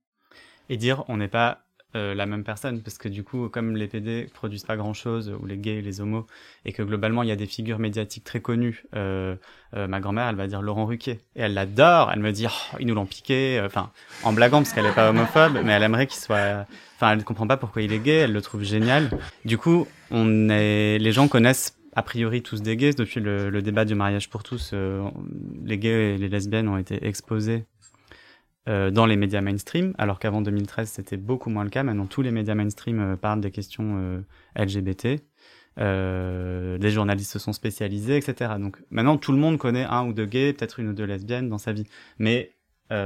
[0.69, 1.63] et dire on n'est pas
[1.95, 2.81] euh, la même personne.
[2.83, 6.01] Parce que du coup comme les PD produisent pas grand chose ou les gays les
[6.01, 6.27] homos
[6.63, 9.35] et que globalement il y a des figures médiatiques très connues euh,
[9.75, 11.19] euh, ma grand-mère elle va dire Laurent Ruquier.
[11.35, 12.11] Et elle l'adore.
[12.13, 13.91] Elle me dit oh, ils nous l'ont piqué enfin
[14.23, 17.23] en blaguant parce qu'elle est pas homophobe mais elle aimerait qu'il soit enfin elle ne
[17.23, 19.09] comprend pas pourquoi il est gay elle le trouve génial.
[19.45, 22.93] Du coup on est les gens connaissent a priori tous des gays.
[22.93, 24.75] Depuis le, le débat du mariage pour tous
[25.63, 27.65] les gays et les lesbiennes ont été exposés
[28.67, 31.83] euh, dans les médias mainstream, alors qu'avant 2013 c'était beaucoup moins le cas.
[31.83, 34.21] Maintenant tous les médias mainstream euh, parlent des questions euh,
[34.55, 35.23] LGBT.
[35.79, 38.55] Euh, des journalistes se sont spécialisés, etc.
[38.59, 41.47] Donc maintenant tout le monde connaît un ou deux gays, peut-être une ou deux lesbiennes
[41.47, 42.53] dans sa vie, mais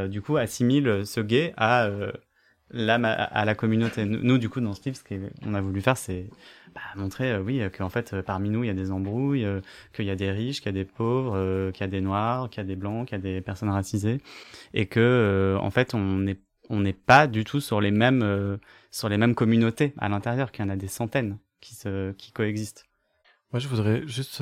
[0.08, 1.90] du coup assimile ce gay à
[2.74, 4.04] la, à la communauté.
[4.06, 6.30] Nous, du coup, dans ce livre, ce qu'on a voulu faire, c'est
[6.74, 9.62] bah, montrer, euh, oui, qu'en fait, euh, parmi nous, il y a des embrouilles, euh,
[9.94, 12.50] qu'il y a des riches, qu'il y a des pauvres, qu'il y a des noirs,
[12.50, 14.22] qu'il y a des blancs, qu'il y a des personnes racisées,
[14.74, 18.58] et que, en fait, on n'est on n'est pas du tout sur les mêmes
[18.90, 22.32] sur les mêmes communautés à l'intérieur, qu'il y en a des centaines qui se qui
[22.32, 22.86] coexistent.
[23.52, 24.42] Moi, je voudrais juste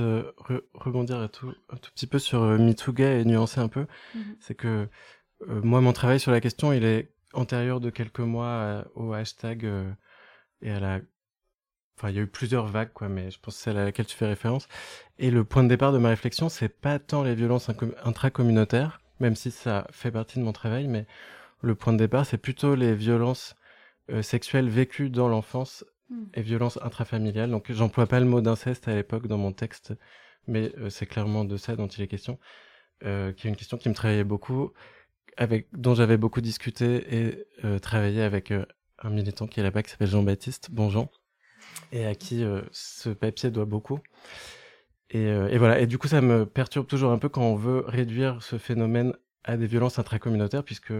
[0.73, 3.85] rebondir un tout, un tout petit peu sur MeToo et nuancer un peu.
[4.15, 4.35] Mm-hmm.
[4.39, 4.87] C'est que
[5.47, 9.69] moi, mon travail sur la question, il est antérieur de quelques mois au hashtag
[10.61, 10.99] et à la
[12.01, 14.07] Enfin, il y a eu plusieurs vagues, quoi, mais je pense que c'est à laquelle
[14.07, 14.67] tu fais référence.
[15.19, 17.69] Et le point de départ de ma réflexion, c'est pas tant les violences
[18.03, 21.05] intracommunautaires, même si ça fait partie de mon travail, mais
[21.61, 23.55] le point de départ, c'est plutôt les violences
[24.09, 26.23] euh, sexuelles vécues dans l'enfance hmm.
[26.33, 27.51] et violences intrafamiliales.
[27.51, 29.93] Donc, j'emploie pas le mot d'inceste à l'époque dans mon texte,
[30.47, 32.39] mais euh, c'est clairement de ça dont il est question,
[33.03, 34.73] euh, qui est une question qui me travaillait beaucoup,
[35.37, 39.91] avec dont j'avais beaucoup discuté et euh, travaillé avec un militant qui est là-bas qui
[39.91, 40.69] s'appelle Jean-Baptiste.
[40.71, 41.09] Bonjour
[41.91, 43.99] et à qui euh, ce papier doit beaucoup.
[45.09, 45.79] Et, euh, et, voilà.
[45.79, 49.13] Et du coup, ça me perturbe toujours un peu quand on veut réduire ce phénomène
[49.43, 50.93] à des violences intracommunautaires, puisque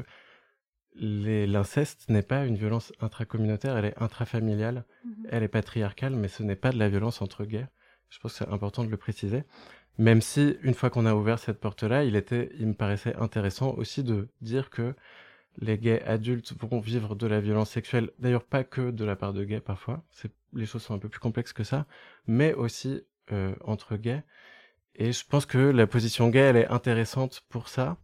[0.96, 5.28] l'inceste n'est pas une violence intracommunautaire, elle est intrafamiliale, mhm.
[5.30, 7.68] elle est patriarcale, mais ce n'est pas de la violence entre gays.
[8.10, 9.44] Je pense que c'est important de le préciser.
[9.98, 13.74] Même si, une fois qu'on a ouvert cette porte-là, il était, il me paraissait intéressant
[13.76, 14.96] aussi de dire que
[15.58, 19.34] les gays adultes vont vivre de la violence sexuelle, d'ailleurs pas que de la part
[19.34, 20.04] de gays parfois,
[20.54, 21.86] les choses sont un peu plus complexes que ça,
[22.26, 24.24] mais aussi euh, entre gays.
[24.96, 27.98] Et je pense que la position gay, elle est intéressante pour ça.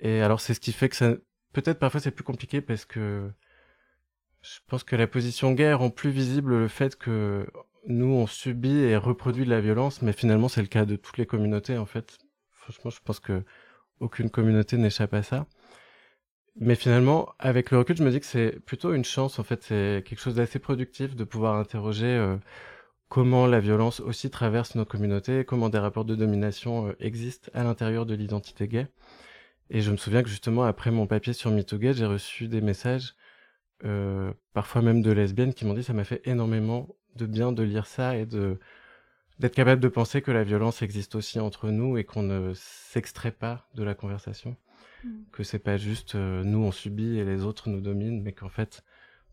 [0.00, 1.14] Et alors c'est ce qui fait que ça,
[1.52, 3.30] peut-être parfois c'est plus compliqué parce que
[4.42, 7.46] je pense que la position gay rend plus visible le fait que
[7.86, 11.18] nous on subit et reproduit de la violence, mais finalement c'est le cas de toutes
[11.18, 12.18] les communautés en fait.
[12.50, 13.42] franchement, je pense que
[14.00, 15.46] aucune communauté n'échappe à ça.
[16.56, 19.38] Mais finalement, avec le recul, je me dis que c'est plutôt une chance.
[19.38, 22.36] En fait, c'est quelque chose d'assez productif de pouvoir interroger euh,
[23.08, 27.64] comment la violence aussi traverse nos communautés, comment des rapports de domination euh, existent à
[27.64, 28.86] l'intérieur de l'identité gay.
[29.70, 33.14] Et je me souviens que justement, après mon papier sur MeToo j'ai reçu des messages,
[33.84, 37.62] euh, parfois même de lesbiennes, qui m'ont dit ça m'a fait énormément de bien de
[37.62, 38.58] lire ça et de
[39.40, 43.32] d'être capable de penser que la violence existe aussi entre nous et qu'on ne s'extrait
[43.32, 44.56] pas de la conversation,
[45.02, 45.10] mm.
[45.32, 48.48] que c'est pas juste euh, nous on subit et les autres nous dominent, mais qu'en
[48.48, 48.84] fait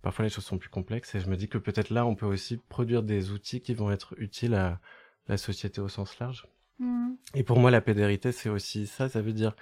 [0.01, 2.25] parfois les choses sont plus complexes et je me dis que peut-être là on peut
[2.25, 4.79] aussi produire des outils qui vont être utiles à
[5.27, 6.47] la société au sens large.
[6.79, 7.11] Mm.
[7.35, 9.55] Et pour moi la pédérité c'est aussi ça, ça veut dire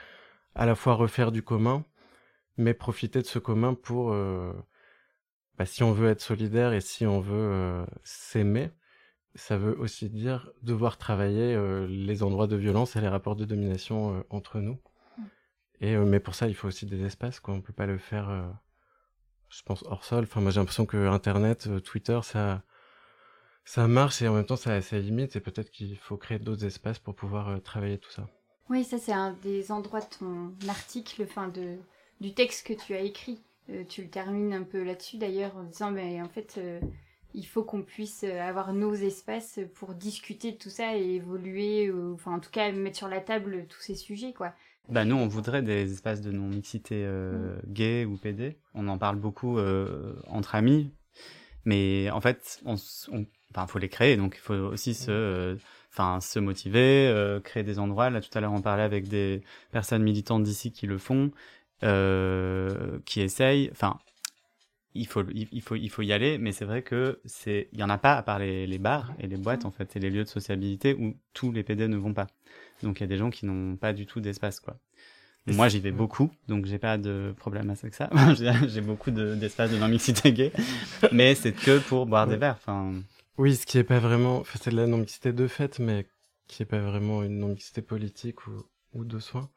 [0.55, 1.83] à la fois refaire du commun,
[2.57, 4.53] mais profiter de ce commun pour, euh,
[5.59, 8.71] bah, si on veut être solidaire et si on veut euh, s'aimer,
[9.35, 13.45] ça veut aussi dire devoir travailler euh, les endroits de violence et les rapports de
[13.45, 14.79] domination entre nous.
[15.17, 15.23] Mmh.
[15.81, 17.39] Et mais pour ça, il faut aussi des espaces.
[17.39, 17.53] Quoi.
[17.53, 18.51] On peut pas le faire,
[19.49, 20.23] je pense, hors sol.
[20.23, 22.63] Enfin, moi, j'ai l'impression que Internet, Twitter, ça,
[23.65, 25.35] ça marche et en même temps, ça a ses limites.
[25.35, 28.27] Et peut-être qu'il faut créer d'autres espaces pour pouvoir travailler tout ça.
[28.69, 31.77] Oui, ça c'est un des endroits de ton article, enfin de,
[32.21, 33.41] du texte que tu as écrit.
[33.71, 36.79] Euh, tu le termines un peu là-dessus d'ailleurs en disant mais en fait euh,
[37.33, 41.91] il faut qu'on puisse euh, avoir nos espaces pour discuter de tout ça et évoluer,
[42.13, 44.53] enfin en tout cas mettre sur la table tous ces sujets quoi.
[44.87, 47.61] Bah nous on voudrait des espaces de non-mixité mm.
[47.67, 48.57] gay ou PD.
[48.73, 49.59] On en parle beaucoup
[50.27, 50.91] entre amis,
[51.63, 52.75] mais en fait on,
[53.51, 55.57] enfin faut les créer donc il faut aussi se
[55.91, 58.09] enfin se motiver, euh, créer des endroits.
[58.09, 61.31] Là tout à l'heure on parlait avec des personnes militantes d'ici qui le font,
[61.83, 63.69] euh, qui essayent.
[63.71, 63.99] Enfin
[64.95, 67.83] il faut il faut il faut y aller, mais c'est vrai que c'est il y
[67.83, 70.09] en a pas à part les, les bars et les boîtes en fait et les
[70.09, 72.27] lieux de sociabilité où tous les PD ne vont pas.
[72.83, 74.77] Donc il y a des gens qui n'ont pas du tout d'espace quoi.
[75.47, 78.09] Moi, j'y vais beaucoup, donc j'ai pas de problème avec ça.
[78.67, 80.51] j'ai beaucoup d'espace de, de non-mixité gay,
[81.11, 82.57] mais c'est que pour boire des verres.
[82.57, 82.93] Enfin,
[83.37, 86.05] oui, ce qui est pas vraiment, enfin, c'est de la non-mixité de fait, mais
[86.47, 88.51] qui est pas vraiment une non-mixité politique ou,
[88.93, 89.49] ou de soins.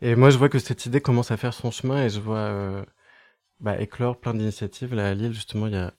[0.00, 2.38] Et moi, je vois que cette idée commence à faire son chemin et je vois
[2.38, 2.84] euh,
[3.60, 4.94] bah, éclore plein d'initiatives.
[4.94, 5.94] Là, à Lille, justement, il y a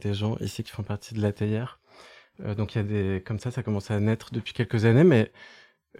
[0.00, 1.80] des gens ici qui font partie de l'ATR.
[2.40, 5.04] Euh, donc, il y a des, comme ça, ça commence à naître depuis quelques années,
[5.04, 5.32] mais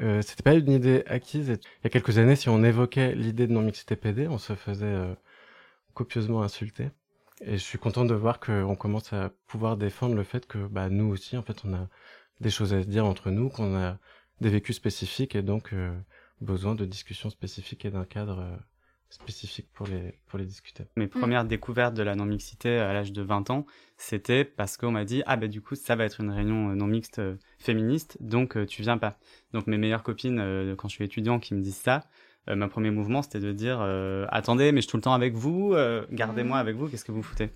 [0.00, 1.48] euh, c'était pas une idée acquise.
[1.48, 4.86] il y a quelques années, si on évoquait l'idée de non-mixité PD, on se faisait
[4.86, 5.14] euh,
[5.94, 6.90] copieusement insulter.
[7.42, 10.88] Et je suis content de voir qu'on commence à pouvoir défendre le fait que bah,
[10.90, 11.88] nous aussi, en fait, on a
[12.40, 13.98] des choses à se dire entre nous, qu'on a
[14.40, 15.72] des vécus spécifiques et donc
[16.40, 18.56] besoin de discussions spécifiques et d'un cadre euh,
[19.08, 20.84] spécifique pour les, pour les discuter.
[20.96, 23.66] Mes premières découvertes de la non-mixité à l'âge de 20 ans,
[23.96, 26.74] c'était parce qu'on m'a dit Ah, ben du coup, ça va être une réunion euh,
[26.74, 27.20] non-mixte
[27.58, 29.18] féministe, donc tu viens pas.
[29.52, 32.04] Donc mes meilleures copines, quand je suis étudiant, qui me disent ça,
[32.50, 35.14] euh, mon premier mouvement, c'était de dire euh, attendez, mais je suis tout le temps
[35.14, 37.50] avec vous, euh, gardez-moi avec vous, qu'est-ce que vous foutez?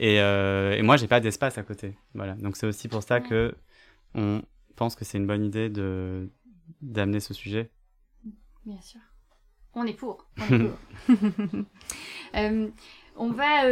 [0.00, 1.96] Et, et, moi, j'ai pas d'espace à côté.
[2.14, 2.34] Voilà.
[2.34, 3.54] Donc c'est aussi pour ça que
[4.14, 4.42] on
[4.76, 6.28] pense que c'est une bonne idée de
[6.82, 7.70] d'amener ce sujet.
[8.66, 9.00] Bien sûr.
[9.74, 10.26] On est pour.
[10.38, 11.64] On, est pour.
[13.16, 13.64] on va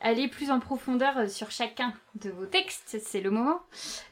[0.00, 3.60] aller plus en profondeur euh, sur chacun de vos textes, c'est le moment.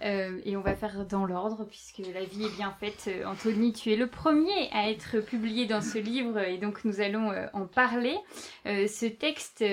[0.02, 3.06] Euh, et on va faire dans l'ordre, puisque la vie est bien faite.
[3.08, 7.00] Euh, Anthony, tu es le premier à être publié dans ce livre, et donc nous
[7.00, 8.16] allons en parler.
[8.64, 9.64] ce texte,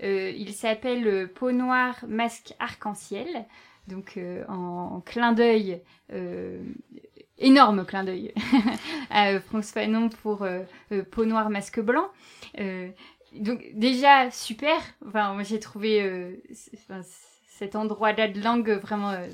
[0.00, 3.46] il s'appelle Peau noire, masque arc-en-ciel.
[3.88, 5.82] Donc en, clin d'œil
[7.38, 8.32] énorme clin d'œil
[9.10, 10.46] à François Fanon pour
[11.10, 12.08] Peau noire, masque blanc
[13.34, 14.78] donc déjà super.
[15.06, 16.36] Enfin, moi j'ai trouvé euh,
[17.46, 19.26] cet endroit-là de langue vraiment euh,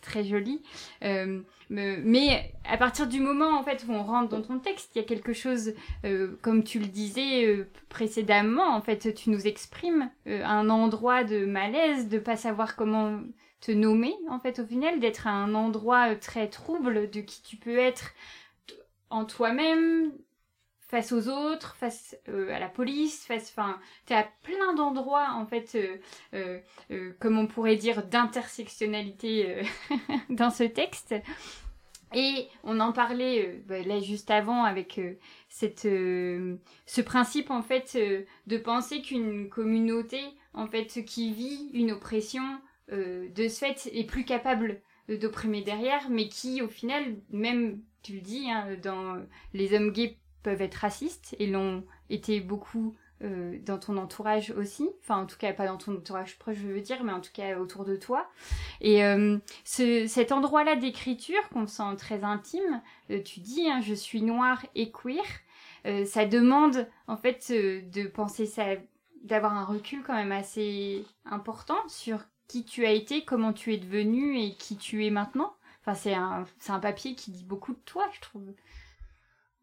[0.00, 0.62] très joli.
[1.04, 4.98] Euh, mais à partir du moment en fait où on rentre dans ton texte, il
[4.98, 5.72] y a quelque chose,
[6.42, 12.18] comme tu le disais précédemment, en fait, tu nous exprimes un endroit de malaise, de
[12.18, 13.20] pas savoir comment
[13.62, 17.56] te nommer en fait au final, d'être à un endroit très trouble de qui tu
[17.56, 18.12] peux être
[19.08, 20.12] en toi-même,
[20.92, 25.46] face aux autres, face euh, à la police, face, enfin, t'es à plein d'endroits en
[25.46, 25.74] fait,
[26.34, 29.62] euh, euh, comme on pourrait dire, d'intersectionnalité
[30.28, 31.14] dans ce texte.
[32.14, 35.00] Et on en parlait bah, là juste avant avec
[35.48, 37.96] cette, ce principe en fait
[38.46, 40.20] de penser qu'une communauté
[40.52, 42.42] en fait qui vit une oppression
[42.90, 48.20] de ce fait est plus capable d'opprimer derrière, mais qui au final, même tu le
[48.20, 49.16] dis, hein, dans
[49.54, 54.90] les hommes gays peuvent être racistes et l'ont été beaucoup euh, dans ton entourage aussi.
[55.00, 57.30] Enfin, en tout cas, pas dans ton entourage proche, je veux dire, mais en tout
[57.32, 58.28] cas autour de toi.
[58.80, 63.94] Et euh, ce, cet endroit-là d'écriture qu'on sent très intime, euh, tu dis, hein, je
[63.94, 65.24] suis noire et queer,
[66.06, 68.64] ça demande en fait de penser ça,
[69.24, 72.20] d'avoir un recul quand même assez important sur
[72.52, 75.54] qui tu as été, comment tu es devenu et qui tu es maintenant.
[75.80, 78.42] Enfin, c'est un, un papier qui dit beaucoup de toi, je trouve.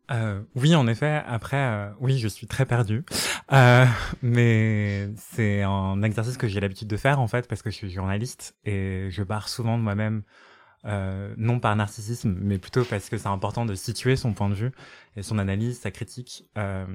[0.09, 1.21] Euh, oui, en effet.
[1.27, 3.05] Après, euh, oui, je suis très perdue,
[3.51, 3.85] euh,
[4.23, 7.91] mais c'est un exercice que j'ai l'habitude de faire en fait parce que je suis
[7.91, 10.23] journaliste et je pars souvent de moi-même
[10.85, 14.53] euh, non par narcissisme, mais plutôt parce que c'est important de situer son point de
[14.53, 14.71] vue
[15.17, 16.45] et son analyse, sa critique.
[16.57, 16.85] Euh,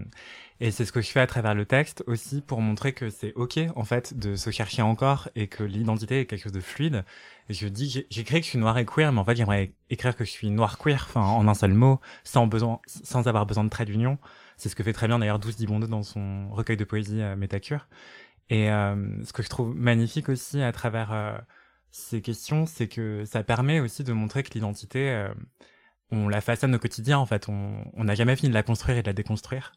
[0.60, 3.34] et c'est ce que je fais à travers le texte aussi pour montrer que c'est
[3.34, 7.04] ok en fait de se chercher encore et que l'identité est quelque chose de fluide.
[7.50, 10.16] Et je dis, j'écris que je suis noir et queer, mais en fait j'aimerais écrire
[10.16, 13.64] que je suis noir queer, enfin en un seul mot, sans besoin, sans avoir besoin
[13.64, 14.18] de trait d'union.
[14.56, 17.36] C'est ce que fait très bien d'ailleurs Douce Dibondeau dans son recueil de poésie euh,
[17.36, 17.86] Métacure.
[18.50, 21.36] Et euh, ce que je trouve magnifique aussi à travers euh,
[21.94, 25.32] ces questions, c'est que ça permet aussi de montrer que l'identité, euh,
[26.10, 27.48] on la façonne au quotidien, en fait.
[27.48, 29.72] On n'a jamais fini de la construire et de la déconstruire.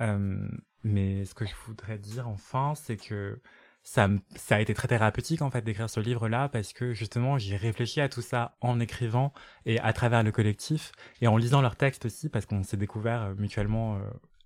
[0.00, 0.48] Euh,
[0.82, 3.38] mais ce que je voudrais dire enfin, c'est que
[3.82, 4.08] ça,
[4.48, 8.08] a été très thérapeutique, en fait, d'écrire ce livre-là, parce que justement, j'ai réfléchi à
[8.08, 9.34] tout ça en écrivant
[9.66, 13.22] et à travers le collectif, et en lisant leurs textes aussi, parce qu'on s'est découvert
[13.24, 14.00] euh, mutuellement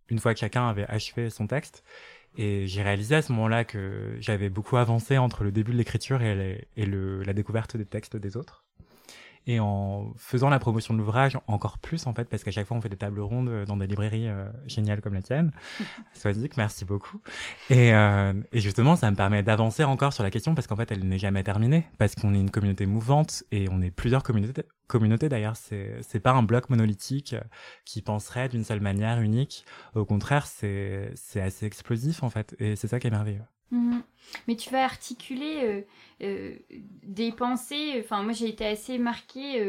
[0.09, 1.85] une fois que chacun avait achevé son texte.
[2.37, 6.21] Et j'ai réalisé à ce moment-là que j'avais beaucoup avancé entre le début de l'écriture
[6.23, 8.66] et, le, la découverte des textes des autres.
[9.47, 12.77] Et en faisant la promotion de l'ouvrage, encore plus en fait, parce qu'à chaque fois
[12.77, 15.53] on fait des tables rondes euh, dans des librairies euh, géniales comme la tienne.
[16.15, 17.21] Swazik, merci beaucoup.
[17.71, 20.91] Et, euh, et, justement, ça me permet d'avancer encore sur la question parce qu'en fait,
[20.91, 24.65] elle n'est jamais terminée, parce qu'on est une communauté mouvante et on est plusieurs communautés.
[24.89, 27.35] Communautés d'ailleurs, c'est c'est pas un bloc monolithique
[27.85, 29.65] qui penserait d'une seule manière unique.
[29.95, 33.43] Au contraire, c'est c'est assez explosif en fait, et c'est ça qui est merveilleux.
[33.71, 33.99] Mmh.
[34.47, 35.83] Mais tu vas articuler euh,
[36.23, 36.57] euh,
[37.03, 38.01] des pensées.
[38.01, 39.61] Enfin, moi, j'ai été assez marquée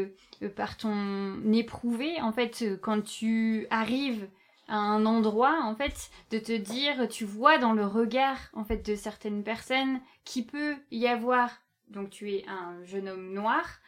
[0.42, 2.20] euh, par ton éprouvé.
[2.20, 4.28] En fait, quand tu arrives
[4.68, 8.86] à un endroit, en fait, de te dire, tu vois dans le regard, en fait,
[8.88, 11.50] de certaines personnes qui peut y avoir.
[11.88, 13.80] Donc, tu es un jeune homme noir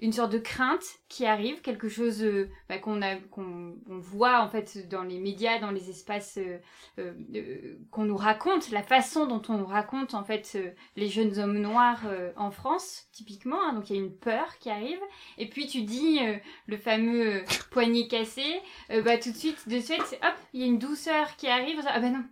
[0.00, 5.02] une sorte de crainte qui arrive, quelque chose euh, bah, qu'on voit en fait dans
[5.02, 10.14] les médias, dans les espaces euh, euh, qu'on nous raconte, la façon dont on raconte
[10.14, 10.56] en fait
[10.96, 12.02] les jeunes hommes noirs
[12.36, 13.60] en France typiquement.
[13.62, 13.72] Hein.
[13.72, 15.00] donc il y a une peur qui arrive
[15.36, 16.20] et puis tu dis
[16.66, 18.60] le fameux poignet cassé,
[19.04, 21.80] bah tout de suite de suite hop il y a une douceur qui arrive.
[21.86, 22.24] Ah bah non,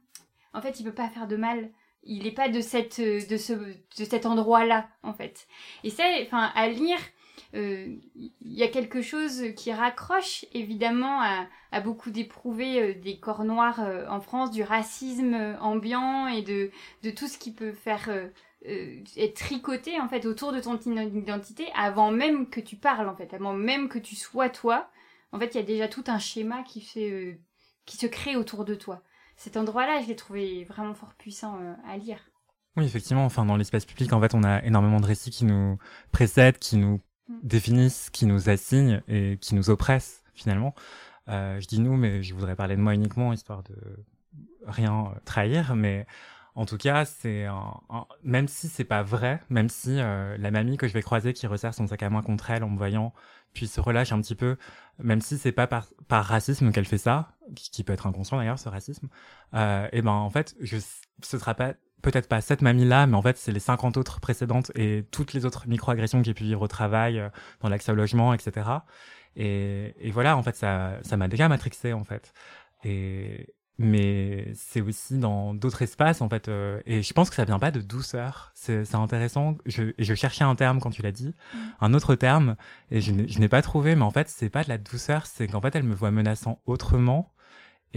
[0.55, 1.71] en fait il peut pas faire de mal
[2.05, 5.49] il n'est pas de cette de ce de cet endroit là en fait
[5.83, 6.99] et ça à lire
[7.53, 7.97] il euh,
[8.43, 14.07] y a quelque chose qui raccroche évidemment à, beaucoup d'éprouver euh, des corps noirs euh,
[14.09, 16.71] en France, du racisme ambiant et de,
[17.03, 18.11] de tout ce qui peut faire
[18.65, 23.33] être tricoté en fait autour de ton identité avant même que tu parles en fait,
[23.33, 24.91] avant même que tu sois toi.
[25.33, 27.39] En fait, il y a déjà tout un schéma qui, fait,
[27.85, 29.03] qui se crée autour de toi.
[29.37, 32.21] Cet endroit-là, je l'ai trouvé vraiment fort puissant à lire.
[32.77, 33.25] Oui, effectivement.
[33.25, 35.79] Enfin, dans l'espace public, en fait, on a énormément de récits qui nous
[36.13, 37.01] précèdent, qui nous.
[37.43, 40.75] Définissent, qui nous assignent et qui nous oppressent finalement.
[41.29, 43.75] Euh, je dis nous, mais je voudrais parler de moi uniquement, histoire de
[44.67, 46.07] rien euh, trahir, mais
[46.57, 47.47] en tout cas, c'est
[48.23, 51.47] même si c'est pas vrai, même si euh, la mamie que je vais croiser qui
[51.47, 53.13] resserre son sac à main contre elle en me voyant,
[53.53, 54.57] puis se relâche un petit peu,
[54.99, 58.59] même si c'est pas par, par racisme qu'elle fait ça, qui, peut être inconscient d'ailleurs
[58.59, 59.09] ce racisme,
[59.53, 60.79] euh, et ben en fait, je,
[61.23, 64.71] ce sera pas peut-être pas cette mamie-là, mais en fait, c'est les 50 autres précédentes
[64.75, 67.29] et toutes les autres micro-agressions que j'ai pu vivre au travail, euh,
[67.61, 68.69] dans l'accès au logement, etc.
[69.35, 72.33] Et, et voilà, en fait, ça, ça m'a déjà matrixé, en fait.
[72.85, 76.49] Et, mais c'est aussi dans d'autres espaces, en fait.
[76.49, 78.53] Euh, et je pense que ça vient pas de douceur.
[78.55, 79.57] C'est intéressant.
[79.67, 81.59] Je, je cherchais un terme quand tu l'as dit, mmh.
[81.81, 82.57] un autre terme,
[82.91, 85.61] et je n'ai pas trouvé, mais en fait, c'est pas de la douceur, c'est qu'en
[85.61, 87.33] fait, elle me voit menaçant autrement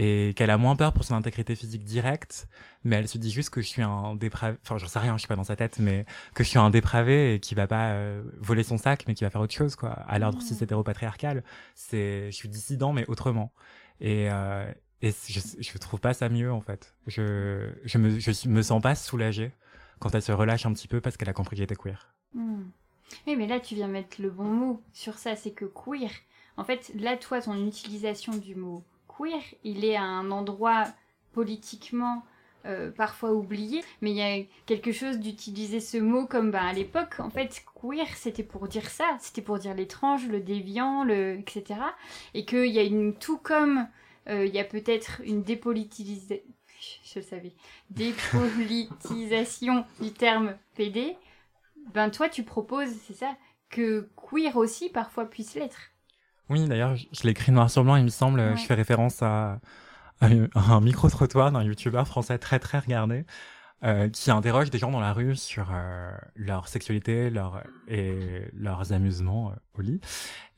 [0.02, 2.48] et qu'elle a moins peur pour son intégrité physique directe,
[2.84, 5.18] mais elle se dit juste que je suis un dépravé, enfin j'en sais rien, je
[5.18, 7.90] suis pas dans sa tête, mais que je suis un dépravé et qui va pas
[7.90, 9.90] euh, voler son sac, mais qui va faire autre chose, quoi.
[9.90, 13.52] À l'ordre si c'est hétéropatriarcal, c'est, je suis dissident, mais autrement.
[14.00, 16.94] Et, euh, et je, je trouve pas ça mieux, en fait.
[17.06, 19.52] Je, je me, je me sens pas soulagée
[19.98, 22.14] quand elle se relâche un petit peu parce qu'elle a compris que j'étais queer.
[22.32, 22.70] Hmm.
[23.26, 26.10] Oui, mais là, tu viens mettre le bon mot sur ça, c'est que queer,
[26.56, 28.82] en fait, là, toi, ton utilisation du mot
[29.64, 30.84] il est à un endroit
[31.32, 32.22] politiquement
[32.66, 36.74] euh, parfois oublié, mais il y a quelque chose d'utiliser ce mot comme ben, à
[36.74, 41.38] l'époque, en fait, queer, c'était pour dire ça, c'était pour dire l'étrange, le déviant, le
[41.38, 41.80] etc.
[42.34, 43.88] Et qu'il y a une, tout comme
[44.28, 46.42] euh, il y a peut-être une dépolitisation,
[47.02, 47.54] je savais,
[47.88, 51.16] dépolitisation du terme PD,
[51.94, 53.34] ben toi tu proposes, c'est ça,
[53.70, 55.92] que queer aussi parfois puisse l'être.
[56.50, 58.56] Oui, d'ailleurs, je l'ai écrit noir sur blanc, il me semble.
[58.56, 59.60] Je fais référence à,
[60.20, 63.24] un micro-trottoir d'un youtubeur français très très regardé
[63.84, 68.92] euh, qui interroge des gens dans la rue sur euh, leur sexualité leur, et leurs
[68.92, 70.00] amusements euh, au lit.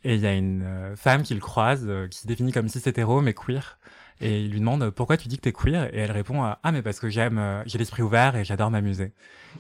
[0.02, 3.20] Et il y a une femme qui le croise, qui se définit comme cis hétéro
[3.20, 3.78] mais queer.
[4.20, 5.94] Et il lui demande pourquoi tu dis que t'es queer?
[5.94, 9.12] Et elle répond ah mais parce que j'aime j'ai l'esprit ouvert et j'adore m'amuser.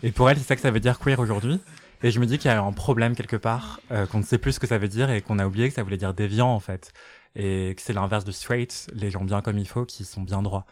[0.02, 1.60] Et pour elle c'est ça que ça veut dire queer aujourd'hui.
[2.02, 4.38] Et je me dis qu'il y a un problème quelque part, euh, qu'on ne sait
[4.38, 6.48] plus ce que ça veut dire et qu'on a oublié que ça voulait dire déviant
[6.48, 6.92] en fait.
[7.36, 10.42] Et que c'est l'inverse de straight, les gens bien comme il faut, qui sont bien
[10.42, 10.66] droits.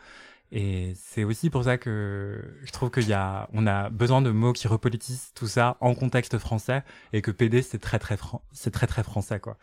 [0.53, 4.31] Et c'est aussi pour ça que je trouve qu'il y a, on a besoin de
[4.31, 6.83] mots qui repolitisent tout ça en contexte français
[7.13, 8.19] et que PD c'est très très
[8.53, 9.57] c'est très très français quoi.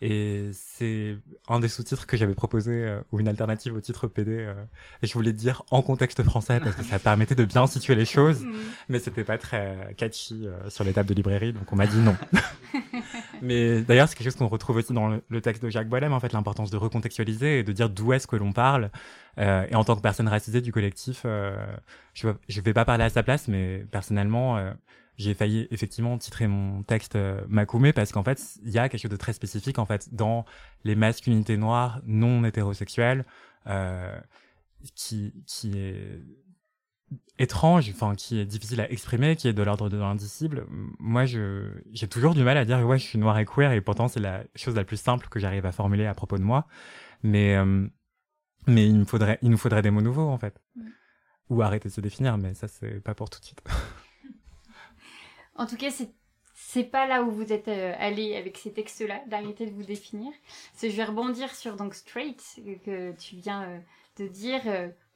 [0.00, 1.16] Et c'est
[1.48, 4.32] un des sous-titres que j'avais proposé euh, ou une alternative au titre PD.
[4.32, 4.54] Euh,
[5.02, 8.04] et je voulais dire en contexte français parce que ça permettait de bien situer les
[8.04, 8.52] choses, mm.
[8.88, 11.98] mais c'était pas très catchy euh, sur les tables de librairie, donc on m'a dit
[11.98, 12.16] non.
[13.42, 16.20] mais d'ailleurs, c'est quelque chose qu'on retrouve aussi dans le, texte de Jacques Boilem, en
[16.20, 18.90] fait, l'importance de recontextualiser et de dire d'où est-ce que l'on parle.
[19.38, 21.26] et en tant que personne racisée du collectif,
[22.14, 24.72] je, je vais pas parler à sa place, mais personnellement
[25.16, 29.02] j'ai failli effectivement titrer mon texte euh, Makoumé parce qu'en fait, il y a quelque
[29.02, 30.44] chose de très spécifique en fait dans
[30.84, 33.24] les masculinités noires non hétérosexuelles
[33.66, 34.18] euh,
[34.94, 36.20] qui qui est
[37.38, 40.66] étrange, enfin qui est difficile à exprimer, qui est de l'ordre de l'indicible.
[40.98, 43.80] Moi, je j'ai toujours du mal à dire ouais, je suis noir et queer et
[43.80, 46.66] pourtant c'est la chose la plus simple que j'arrive à formuler à propos de moi.
[47.22, 47.86] Mais euh,
[48.66, 50.60] mais il me faudrait il nous faudrait des mots nouveaux en fait.
[51.50, 53.62] Ou arrêter de se définir, mais ça c'est pas pour tout de suite.
[55.54, 55.90] En tout cas,
[56.54, 60.32] c'est pas là où vous êtes euh, allé avec ces textes-là, d'arrêter de vous définir.
[60.80, 62.42] je vais rebondir sur donc straight
[62.84, 63.78] que tu viens euh,
[64.16, 64.62] de dire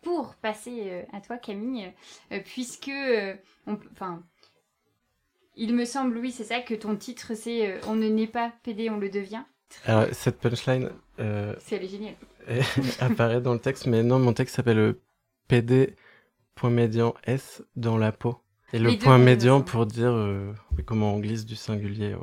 [0.07, 1.93] pour passer à toi Camille,
[2.45, 2.93] puisque
[3.67, 4.23] enfin
[5.57, 8.89] il me semble oui c'est ça que ton titre c'est on ne naît pas PD
[8.89, 9.43] on le devient.
[9.85, 10.91] Alors cette punchline.
[11.19, 12.15] c'est elle est géniale.
[13.01, 14.95] apparaît dans le texte mais non mon texte s'appelle
[15.49, 15.97] PD
[16.57, 18.41] point médian S dans la peau.
[18.73, 20.53] Et le point médian pour dire euh,
[20.85, 22.17] comment on glisse du singulier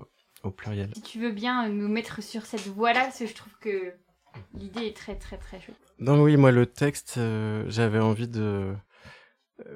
[0.44, 0.90] au, pluriel.
[0.94, 3.94] Si tu veux bien nous mettre sur cette voie-là, parce que je trouve que
[4.54, 5.78] l'idée est très très très chouette.
[6.00, 8.74] Donc oui, moi le texte, euh, j'avais envie de euh,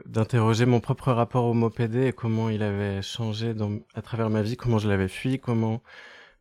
[0.05, 3.53] d'interroger mon propre rapport au mot PD et comment il avait changé
[3.93, 5.81] à travers ma vie, comment je l'avais fui, comment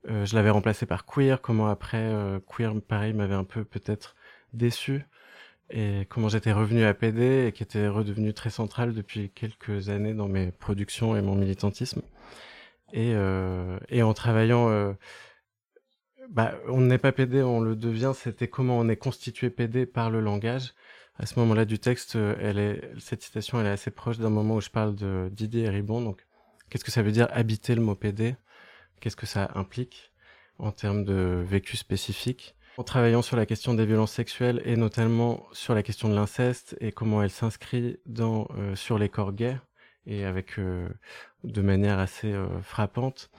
[0.09, 2.13] je l'avais remplacé par queer, comment après
[2.47, 4.15] queer pareil m'avait un peu peut-être
[4.53, 5.05] déçu
[5.71, 10.15] et comment j'étais revenu à PD et qui était redevenu très central depuis quelques années
[10.15, 12.03] dans mes productions et mon militantisme.
[12.93, 14.93] Et, euh, en travaillant, euh,
[16.31, 18.13] bah, on n'est pas PD, on le devient.
[18.15, 20.75] C'était comment on est constitué PD par le langage.
[21.19, 24.57] À ce moment-là du texte, elle est, cette citation, elle est assez proche d'un moment
[24.57, 26.03] où je parle de Didier Ribon.
[26.03, 26.27] Donc,
[26.69, 28.37] qu'est-ce que ça veut dire habiter le mot PD
[29.01, 30.13] Qu'est-ce que ça implique
[30.59, 32.55] en termes de vécu spécifique?
[32.79, 36.77] En travaillant sur la question des violences sexuelles et notamment sur la question de l'inceste
[36.81, 39.59] et comment elle s'inscrit dans euh, sur les corps gays
[40.07, 40.89] et avec euh,
[41.43, 43.31] de manière assez euh, frappante,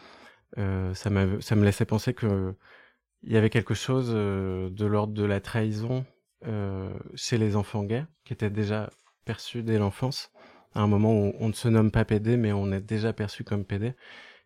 [0.55, 2.55] ça, ça me laissait penser que
[3.23, 6.05] il y avait quelque chose de l'ordre de la trahison
[7.15, 8.89] chez les enfants gays qui était déjà
[9.25, 10.31] perçu dès l'enfance
[10.75, 13.43] à un moment où on ne se nomme pas PD mais on est déjà perçu
[13.43, 13.93] comme PD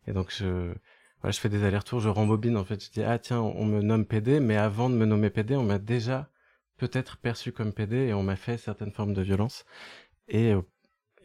[0.08, 0.74] et donc je
[1.30, 2.84] je fais des allers-retours, je rembobine en fait.
[2.84, 5.64] Je dis ah tiens, on me nomme PD, mais avant de me nommer PD, on
[5.64, 6.30] m'a déjà
[6.78, 9.66] peut-être perçu comme PD et on m'a fait certaines formes de violence.
[10.28, 10.62] Et euh,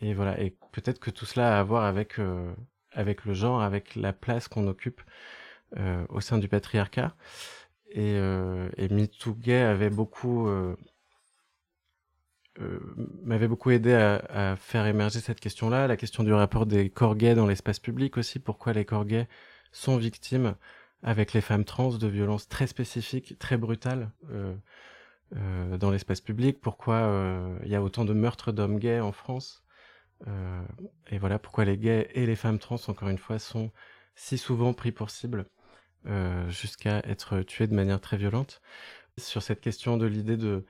[0.01, 0.41] et voilà.
[0.41, 2.53] Et peut-être que tout cela a à voir avec euh,
[2.93, 5.46] avec le genre, avec la place qu'on occupe euh,
[6.09, 7.15] au sein du patriarcat.
[7.91, 10.49] Et euh, et Gay avait beaucoup
[13.23, 17.35] m'avait beaucoup aidé à, faire émerger cette question-là, la question du rapport des corps gays
[17.35, 18.39] dans l'espace public aussi.
[18.39, 19.29] Pourquoi les corps gays
[19.73, 20.55] sont victimes
[21.03, 24.55] avec les femmes trans de violences très spécifiques, très brutales euh,
[25.37, 26.61] euh, dans l'espace public?
[26.61, 29.63] Pourquoi euh, il y a autant de meurtres d'hommes gays en France?
[31.11, 33.71] Et voilà pourquoi les gays et les femmes trans, encore une fois, sont
[34.15, 35.45] si souvent pris pour cible
[36.49, 38.61] jusqu'à être tués de manière très violente.
[39.19, 40.65] Sur cette question de l'idée de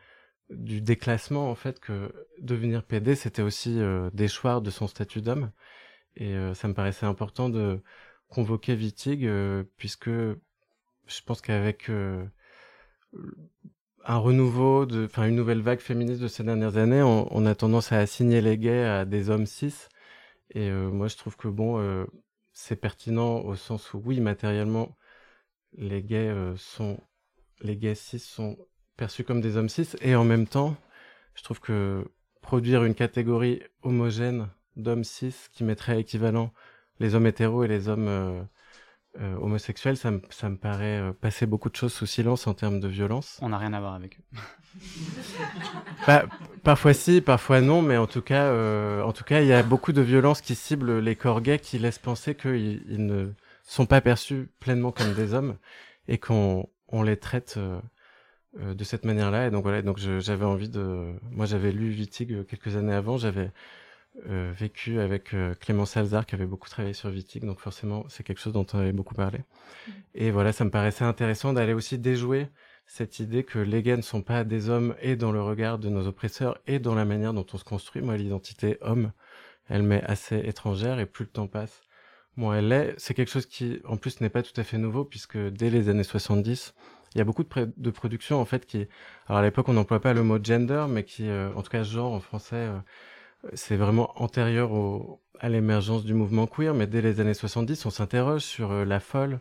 [0.51, 3.81] du déclassement, en fait, que devenir PD, c'était aussi
[4.13, 5.51] déchoir de son statut d'homme.
[6.17, 7.83] Et ça me paraissait important de
[8.29, 12.25] convoquer Wittig, euh, puisque je pense qu'avec euh,
[14.05, 17.99] un renouveau, enfin une nouvelle vague féministe de ces dernières années, on, a tendance à
[17.99, 19.75] assigner les gays à des hommes cis.
[20.51, 22.07] Et euh, moi, je trouve que bon,
[22.53, 24.97] c'est pertinent au sens où oui, matériellement,
[25.77, 26.99] les gays sont,
[27.61, 28.57] les gays cis sont
[28.97, 30.77] perçus comme des hommes cis, et en même temps,
[31.35, 32.05] je trouve que
[32.41, 36.53] produire une catégorie homogène d'hommes cis qui mettrait équivalent
[37.01, 38.43] les hommes hétéros et les hommes euh,
[39.21, 42.55] euh, homosexuels, ça me, ça me paraît euh, passer beaucoup de choses sous silence en
[42.55, 43.39] termes de violence.
[43.43, 44.39] On n'a rien à voir avec eux.
[46.07, 46.25] bah,
[46.63, 48.53] parfois si, parfois non, mais en tout cas,
[49.03, 51.79] en tout cas, il y a beaucoup de violences qui ciblent les corps gays, qui
[51.79, 53.33] laissent penser qu'ils ils ne
[53.67, 55.59] sont pas perçus pleinement comme des hommes
[56.09, 57.59] et qu'on on les traite
[58.59, 59.49] de cette manière-là.
[59.49, 63.51] Et donc voilà, donc j'avais envie de, moi j'avais lu Wittig quelques années avant, j'avais
[64.25, 68.23] euh, vécu avec euh, Clément Salzar qui avait beaucoup travaillé sur Wittig, donc forcément c'est
[68.23, 69.41] quelque chose dont on avait beaucoup parlé.
[69.41, 69.91] Mm.
[70.15, 72.49] Et voilà, ça me paraissait intéressant d'aller aussi déjouer
[72.87, 75.91] cette idée que les gays ne sont pas des hommes et dans le regard de
[75.91, 78.01] nos oppresseurs et dans la manière dont on se construit.
[78.01, 79.13] Moi, l'identité homme,
[79.69, 81.83] elle m'est assez étrangère et plus le temps passe,
[82.37, 82.95] moins elle l'est.
[82.99, 85.89] C'est quelque chose qui, en plus, n'est pas tout à fait nouveau puisque dès les
[85.89, 86.75] années 70,
[87.15, 88.87] il y a beaucoup de, de productions en fait qui,
[89.27, 91.83] alors à l'époque on n'emploie pas le mot gender, mais qui, euh, en tout cas
[91.83, 92.69] genre en français,
[93.55, 97.91] c'est vraiment antérieur au, à l'émergence du mouvement queer, mais dès les années 70, on
[97.91, 99.41] s'interroge sur euh, la folle,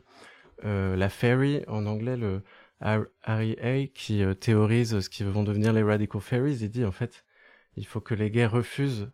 [0.66, 2.44] euh, la fairy, en anglais, le
[2.82, 6.58] Harry A, qui euh, théorise ce qui vont devenir les radical fairies.
[6.62, 7.26] Il dit, en fait,
[7.76, 9.12] il faut que les gays refusent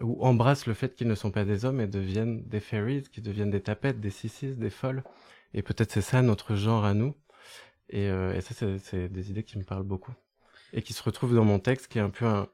[0.00, 3.20] ou embrassent le fait qu'ils ne sont pas des hommes et deviennent des fairies, qui
[3.20, 5.04] deviennent des tapettes, des sissies, des folles.
[5.52, 7.14] Et peut-être c'est ça notre genre à nous.
[7.90, 10.14] Et, et ça, c'est des idées qui me parlent beaucoup
[10.74, 12.48] et qui se retrouve dans mon texte, qui est un peu un,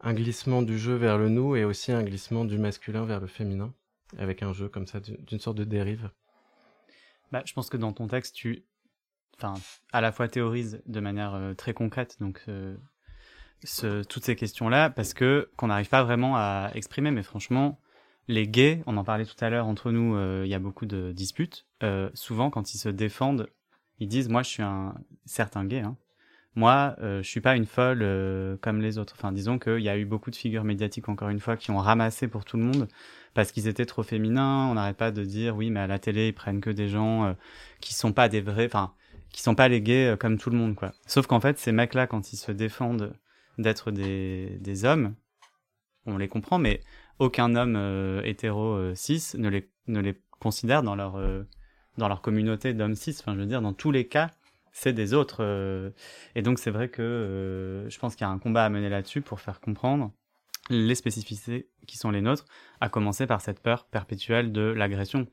[0.00, 3.26] un, glissement du jeu vers le nous et aussi un glissement du masculin vers le
[3.26, 3.74] féminin,
[4.18, 6.10] avec un jeu comme ça d'une sorte de dérive.
[7.32, 8.64] Bah, je pense que dans ton texte, tu,
[9.36, 9.54] enfin,
[9.92, 12.76] à la fois théorises de manière euh, très concrète, donc euh,
[13.64, 17.10] ce, toutes ces questions-là, parce que qu'on n'arrive pas vraiment à exprimer.
[17.10, 17.80] Mais franchement,
[18.28, 20.86] les gays, on en parlait tout à l'heure entre nous, euh, il y a beaucoup
[20.86, 21.66] de disputes.
[22.14, 23.48] souvent, quand ils se défendent,
[23.98, 24.94] ils disent, moi, je suis un
[25.24, 25.96] certain gay, hein,
[26.56, 29.14] moi, euh, je suis pas une folle euh, comme les autres.
[29.16, 31.76] Enfin, disons qu'il y a eu beaucoup de figures médiatiques, encore une fois, qui ont
[31.76, 32.88] ramassé pour tout le monde
[33.34, 34.66] parce qu'ils étaient trop féminins.
[34.70, 37.26] On n'arrête pas de dire, oui, mais à la télé, ils prennent que des gens
[37.26, 37.32] euh,
[37.80, 38.94] qui sont pas des vrais, enfin,
[39.30, 40.92] qui sont pas les gays euh, comme tout le monde, quoi.
[41.06, 43.12] Sauf qu'en fait, ces mecs-là, quand ils se défendent
[43.58, 45.14] d'être des, des hommes,
[46.06, 46.80] on les comprend, mais
[47.18, 51.18] aucun homme hétéro cis ne les, ne les considère dans leur,
[51.98, 53.16] dans leur communauté d'hommes cis.
[53.18, 54.30] Enfin, je veux dire, dans tous les cas,
[54.76, 55.38] c'est des autres.
[55.40, 55.90] Euh,
[56.34, 58.90] et donc c'est vrai que euh, je pense qu'il y a un combat à mener
[58.90, 60.12] là-dessus pour faire comprendre
[60.68, 62.44] les spécificités qui sont les nôtres,
[62.80, 65.28] à commencer par cette peur perpétuelle de l'agression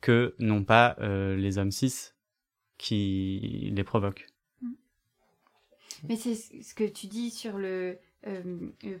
[0.00, 2.12] que n'ont pas euh, les hommes cis
[2.78, 4.26] qui les provoquent.
[6.08, 7.98] Mais c'est ce que tu dis sur le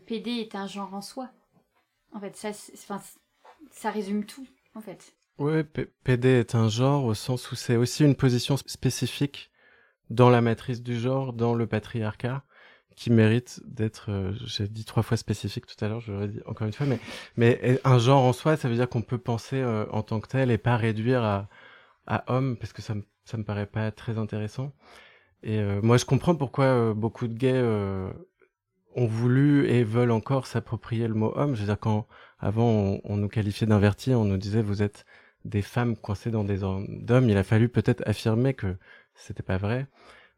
[0.06, 1.30] PD est un genre en soi.
[2.12, 2.50] En fait, ça,
[3.70, 5.14] ça résume tout, en fait.
[5.38, 5.62] Oui,
[6.04, 9.50] PD est un genre au sens où c'est aussi une position spécifique
[10.10, 12.44] dans la matrice du genre, dans le patriarcat,
[12.96, 16.40] qui mérite d'être, euh, j'ai dit trois fois spécifique tout à l'heure, je l'aurais dit
[16.44, 16.98] encore une fois, mais,
[17.36, 20.28] mais un genre en soi, ça veut dire qu'on peut penser euh, en tant que
[20.28, 21.48] tel et pas réduire à,
[22.06, 24.74] à homme, parce que ça, ça me paraît pas très intéressant.
[25.42, 27.62] Et euh, moi, je comprends pourquoi beaucoup de gays
[28.94, 31.54] ont voulu et veulent encore s'approprier le mot homme.
[31.54, 32.06] Je veux dire, quand
[32.38, 35.04] avant on, nous qualifiait d'invertis, on nous disait vous êtes
[35.44, 38.76] des femmes coincées dans des hommes, il a fallu peut-être affirmer que
[39.14, 39.86] c'était pas vrai.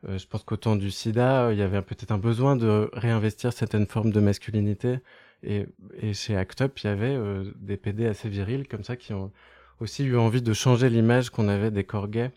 [0.09, 3.53] Euh, je pense qu'au temps du sida, il y avait peut-être un besoin de réinvestir
[3.53, 4.99] certaines formes de masculinité.
[5.45, 5.67] Et,
[6.13, 9.33] chez ACT UP, il y avait euh, des PD assez virils comme ça qui ont
[9.81, 12.33] aussi eu envie de changer l'image qu'on avait des corps gays.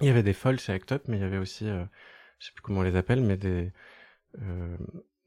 [0.00, 1.84] Il y avait des folles chez ACT UP, mais il y avait aussi, euh,
[2.38, 3.72] je sais plus comment on les appelle, mais des...
[4.40, 4.76] Euh,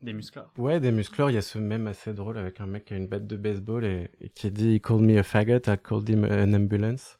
[0.01, 0.51] des muscleurs.
[0.57, 1.31] Ouais, des muscleurs.
[1.31, 3.35] Il y a ce même assez drôle avec un mec qui a une batte de
[3.35, 7.17] baseball et, et qui dit «He called me a faggot, I called him an ambulance»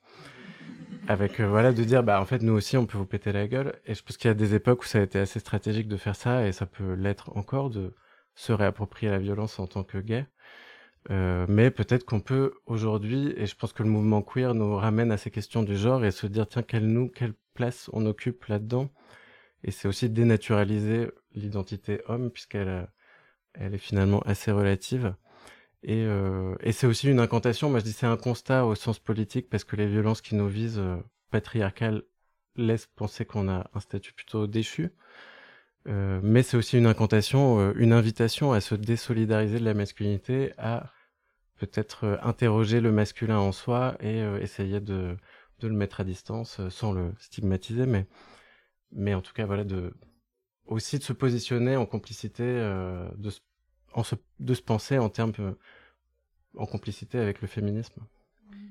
[1.08, 3.48] avec euh, voilà de dire bah en fait nous aussi on peut vous péter la
[3.48, 5.88] gueule et je pense qu'il y a des époques où ça a été assez stratégique
[5.88, 7.96] de faire ça et ça peut l'être encore de
[8.36, 10.26] se réapproprier la violence en tant que gay
[11.10, 15.12] euh, mais peut-être qu'on peut aujourd'hui et je pense que le mouvement queer nous ramène
[15.12, 18.46] à ces questions du genre et se dire tiens quelle nous quelle place on occupe
[18.46, 18.90] là-dedans
[19.64, 22.90] et c'est aussi dénaturaliser l'identité homme puisqu'elle
[23.54, 25.16] elle est finalement assez relative
[25.84, 27.70] et, euh, et c'est aussi une incantation.
[27.70, 30.48] Moi, je dis c'est un constat au sens politique parce que les violences qui nous
[30.48, 30.98] visent euh,
[31.32, 32.04] patriarcales
[32.56, 34.92] laissent penser qu'on a un statut plutôt déchu.
[35.88, 40.52] Euh, mais c'est aussi une incantation, euh, une invitation à se désolidariser de la masculinité,
[40.58, 40.92] à
[41.58, 45.18] peut-être euh, interroger le masculin en soi et essayer de,
[45.60, 48.08] de le mettre à distance sans le stigmatiser, mais,
[48.92, 49.94] mais en tout cas, voilà, de,
[50.66, 53.40] aussi de se positionner en complicité, de se
[54.40, 55.54] de se penser en termes euh,
[56.56, 58.06] en complicité avec le féminisme.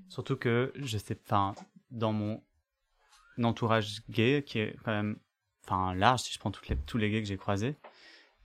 [0.09, 1.54] Surtout que je sais, enfin,
[1.90, 2.42] dans mon
[3.42, 5.18] entourage gay, qui est quand même,
[5.67, 7.77] enfin, large, si je prends toutes les, tous les gays que j'ai croisés,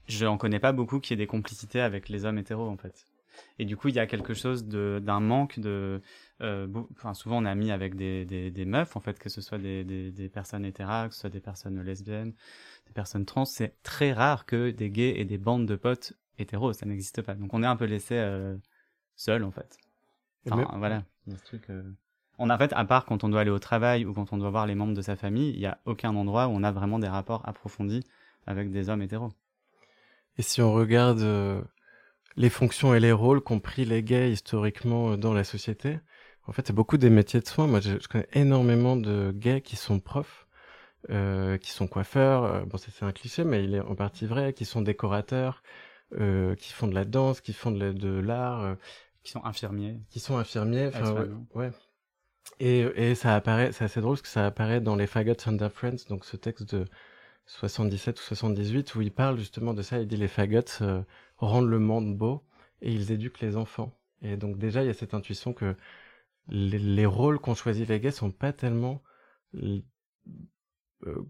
[0.08, 3.06] je n'en connais pas beaucoup qui aient des complicités avec les hommes hétéros en fait.
[3.58, 6.00] Et du coup, il y a quelque chose d'un manque de.
[6.40, 9.40] Euh, enfin, souvent, on a mis avec des, des, des, meufs, en fait, que ce
[9.40, 12.34] soit des, des, des personnes hétéras, que ce soit des personnes lesbiennes,
[12.86, 13.44] des personnes trans.
[13.44, 17.34] C'est très rare que des gays et des bandes de potes hétéros, ça n'existe pas.
[17.34, 18.56] Donc, on est un peu laissé euh,
[19.16, 19.78] seul, en fait.
[20.50, 21.04] Enfin, voilà.
[21.26, 21.70] Il y a ce truc.
[21.70, 21.82] Euh...
[22.38, 24.38] On a, en fait, à part quand on doit aller au travail ou quand on
[24.38, 26.72] doit voir les membres de sa famille, il n'y a aucun endroit où on a
[26.72, 28.04] vraiment des rapports approfondis
[28.46, 29.32] avec des hommes hétéros.
[30.38, 31.60] Et si on regarde euh,
[32.36, 35.98] les fonctions et les rôles qu'ont pris les gays historiquement euh, dans la société.
[36.46, 37.66] En fait, c'est beaucoup des métiers de soins.
[37.66, 40.48] Moi, je, connais énormément de gays qui sont profs,
[41.10, 42.66] euh, qui sont coiffeurs.
[42.66, 44.52] Bon, c'est un cliché, mais il est en partie vrai.
[44.52, 45.62] Qui sont décorateurs,
[46.18, 48.76] euh, qui font de la danse, qui font de l'art,
[49.22, 50.88] qui sont infirmiers, qui sont infirmiers.
[50.88, 51.70] Enfin, ouais, ouais.
[52.60, 55.70] Et, et ça apparaît, c'est assez drôle parce que ça apparaît dans les Faggots Under
[55.70, 56.86] Friends, donc ce texte de
[57.46, 59.98] 77 ou 78 où il parle justement de ça.
[59.98, 60.62] Il dit les faggots
[61.38, 62.42] rendent le monde beau
[62.80, 63.98] et ils éduquent les enfants.
[64.22, 65.74] Et donc déjà, il y a cette intuition que
[66.48, 69.02] les, rôles qu'on choisit les gays sont pas tellement
[69.54, 69.80] euh,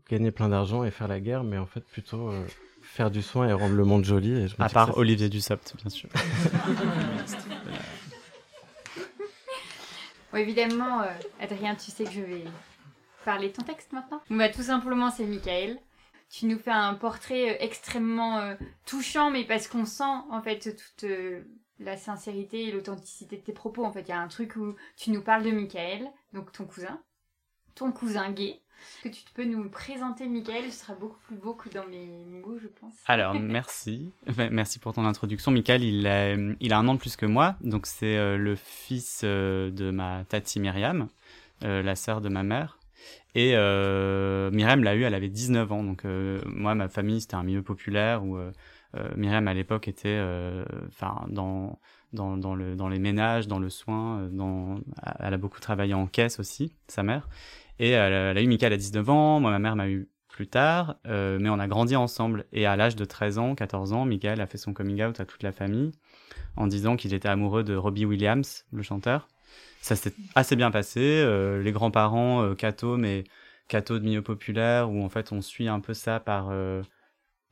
[0.08, 2.46] gagner plein d'argent et faire la guerre, mais en fait plutôt euh,
[2.82, 4.32] faire du soin et rendre le monde joli.
[4.32, 6.08] Et à part Olivier Dussopt, bien sûr.
[10.40, 11.10] évidemment, euh,
[11.40, 12.44] Adrien, tu sais que je vais
[13.24, 14.20] parler de ton texte maintenant.
[14.30, 15.78] Bah, tout simplement, c'est Michael
[16.30, 18.54] tu nous fais un portrait euh, extrêmement euh,
[18.86, 21.04] touchant, mais parce qu'on sent en fait toute
[21.78, 23.84] la sincérité et l'authenticité de tes propos.
[23.84, 26.64] En fait, il y a un truc où tu nous parles de Michael, donc ton
[26.64, 27.02] cousin,
[27.74, 28.61] ton cousin gay.
[29.02, 32.58] Que tu peux nous présenter Michael Ce sera beaucoup plus beau que dans mes mots,
[32.60, 32.94] je pense.
[33.06, 34.12] Alors, merci.
[34.50, 35.50] merci pour ton introduction.
[35.50, 39.24] Michael, il a, il a un an de plus que moi, donc c'est le fils
[39.24, 41.08] de ma tati Myriam,
[41.62, 42.78] la sœur de ma mère.
[43.34, 45.82] Et euh, Myriam l'a eu, elle avait 19 ans.
[45.82, 48.52] Donc euh, moi, ma famille, c'était un milieu populaire où euh,
[48.96, 51.78] euh Myriam à l'époque était, euh, enfin dans
[52.12, 54.80] dans dans le dans les ménages, dans le soin, euh, dans
[55.18, 57.28] elle a beaucoup travaillé en caisse aussi, sa mère.
[57.78, 59.40] Et elle, elle a eu Michael à 19 ans.
[59.40, 62.46] Moi, ma mère m'a eu plus tard, mais on a grandi ensemble.
[62.52, 65.26] Et à l'âge de 13 ans, 14 ans, Michael a fait son coming out à
[65.26, 65.92] toute la famille
[66.56, 69.28] en disant qu'il était amoureux de Robbie Williams, le chanteur.
[69.80, 71.00] Ça s'est assez bien passé.
[71.00, 73.24] Euh, les grands-parents, euh, mais
[73.68, 76.82] Cato de milieu populaire, où en fait on suit un peu ça par euh,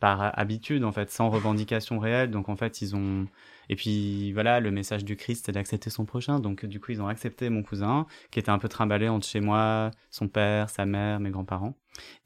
[0.01, 2.31] par habitude en fait, sans revendication réelle.
[2.31, 3.27] Donc en fait ils ont
[3.69, 6.41] et puis voilà, le message du Christ c'est d'accepter son prochain.
[6.41, 9.41] Donc du coup ils ont accepté mon cousin qui était un peu trimballé entre chez
[9.41, 11.77] moi, son père, sa mère, mes grands-parents.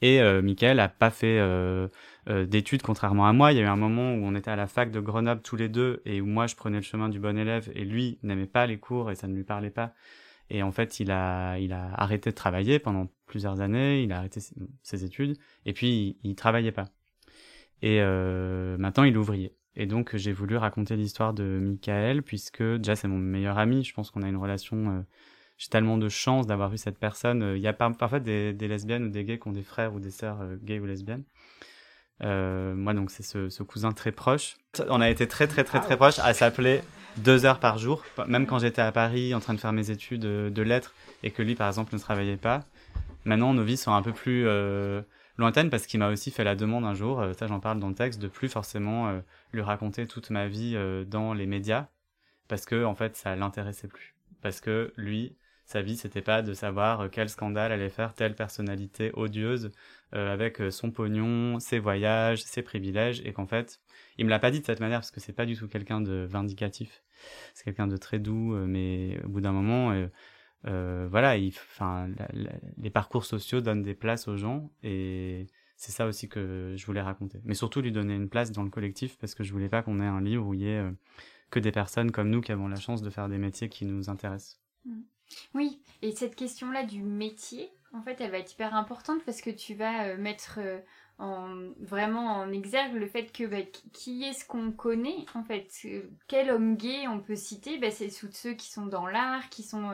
[0.00, 1.88] Et euh, Michael a pas fait euh,
[2.28, 3.52] euh, d'études contrairement à moi.
[3.52, 5.56] Il y a eu un moment où on était à la fac de Grenoble tous
[5.56, 8.46] les deux et où moi je prenais le chemin du bon élève et lui n'aimait
[8.46, 9.94] pas les cours et ça ne lui parlait pas.
[10.50, 14.18] Et en fait, il a, il a arrêté de travailler pendant plusieurs années, il a
[14.18, 14.40] arrêté
[14.82, 16.86] ses, études et puis il, il travaillait pas.
[17.84, 19.54] Et euh, maintenant, il est ouvrier.
[19.76, 23.84] Et donc, j'ai voulu raconter l'histoire de Michael puisque déjà c'est mon meilleur ami.
[23.84, 25.00] Je pense qu'on a une relation euh,
[25.58, 27.42] j'ai tellement de chance d'avoir eu cette personne.
[27.42, 30.00] Euh, il y a parfois des, lesbiennes ou des gays qui ont des frères ou
[30.00, 31.24] des sœurs gays ou lesbiennes.
[32.22, 34.56] Moi, donc, c'est ce, cousin très proche.
[34.88, 36.80] On a été très, très, très, très proche à s'appeler
[37.18, 38.02] deux heures par jour.
[38.26, 41.42] Même quand j'étais à Paris en train de faire mes études de lettres et que
[41.42, 42.64] lui, par exemple, ne travaillait pas.
[43.26, 44.46] Maintenant, nos vies sont un peu plus
[45.36, 47.94] lointaines parce qu'il m'a aussi fait la demande un jour, ça j'en parle dans le
[47.94, 49.20] texte, de plus forcément euh,
[49.52, 50.76] lui raconter toute ma vie
[51.06, 51.88] dans les médias
[52.48, 54.14] parce que, en fait, ça l'intéressait plus.
[54.42, 58.34] Parce que lui, sa vie, c'était pas de savoir euh, quel scandale allait faire telle
[58.34, 59.70] personnalité odieuse
[60.14, 63.80] euh, avec euh, son pognon, ses voyages, ses privilèges, et qu'en fait,
[64.18, 66.00] il me l'a pas dit de cette manière parce que c'est pas du tout quelqu'un
[66.00, 67.02] de vindicatif.
[67.54, 70.08] C'est quelqu'un de très doux, mais au bout d'un moment, euh,
[70.64, 72.08] voilà, enfin,
[72.76, 75.46] les parcours sociaux donnent des places aux gens et
[75.76, 77.40] c'est ça aussi que je voulais raconter.
[77.44, 80.00] Mais surtout lui donner une place dans le collectif parce que je voulais pas qu'on
[80.00, 80.82] ait un livre où il y ait
[81.50, 84.08] que des personnes comme nous qui avons la chance de faire des métiers qui nous
[84.10, 84.60] intéressent.
[84.84, 85.00] Mmh.
[85.54, 89.50] Oui, et cette question-là du métier, en fait, elle va être hyper importante parce que
[89.50, 90.80] tu vas euh, mettre euh,
[91.18, 93.62] en, vraiment en exergue le fait que bah,
[93.92, 98.06] qui est-ce qu'on connaît, en fait, euh, quel homme gay on peut citer, bah, c'est
[98.06, 99.90] de ceux qui sont dans l'art, qui sont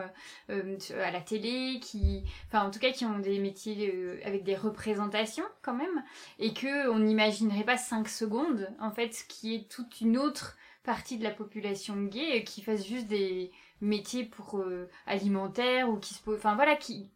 [0.49, 5.45] à la télé, qui, enfin, en tout cas, qui ont des métiers avec des représentations
[5.63, 6.05] quand même,
[6.39, 11.19] et que on n'imaginerait pas 5 secondes, en fait, qui est toute une autre partie
[11.19, 13.51] de la population gay qui fasse juste des
[13.81, 17.11] métiers pour euh, alimentaires ou qui se enfin voilà qui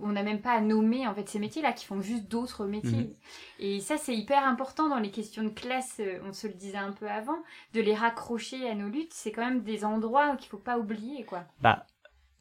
[0.00, 2.66] on n'a même pas à nommer en fait ces métiers là qui font juste d'autres
[2.66, 2.90] métiers.
[2.98, 3.14] Mhm.
[3.58, 6.78] et ça c'est hyper important dans les questions de classe euh, on se le disait
[6.78, 7.38] un peu avant
[7.74, 9.12] de les raccrocher à nos luttes.
[9.12, 11.44] C'est quand même des endroits qu'il faut pas oublier quoi.
[11.60, 11.86] Bah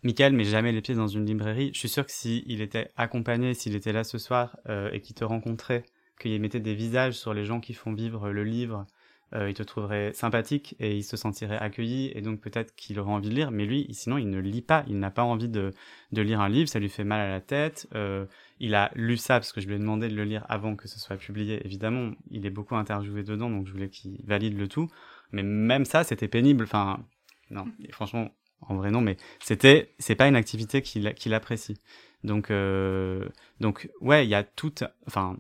[0.04, 1.72] Michael met jamais les pieds dans une librairie.
[1.74, 5.16] Je suis sûr que s'il était accompagné s'il était là ce soir euh, et qu'il
[5.16, 5.84] te rencontrait
[6.20, 8.86] qu'il mettait des visages sur les gens qui font vivre le livre,
[9.34, 13.30] il te trouverait sympathique et il se sentirait accueilli et donc peut-être qu'il aurait envie
[13.30, 15.72] de lire, mais lui, sinon, il ne lit pas, il n'a pas envie de,
[16.12, 17.88] de lire un livre, ça lui fait mal à la tête.
[17.94, 18.26] Euh,
[18.60, 20.88] il a lu ça parce que je lui ai demandé de le lire avant que
[20.88, 21.62] ce soit publié.
[21.66, 24.88] Évidemment, il est beaucoup interviewé dedans, donc je voulais qu'il valide le tout.
[25.32, 26.64] Mais même ça, c'était pénible.
[26.64, 27.06] Enfin,
[27.52, 28.30] non, franchement,
[28.62, 31.78] en vrai non, mais c'était, c'est pas une activité qu'il qu'il apprécie.
[32.24, 34.74] Donc, euh, donc ouais, il y a tout,
[35.08, 35.38] enfin,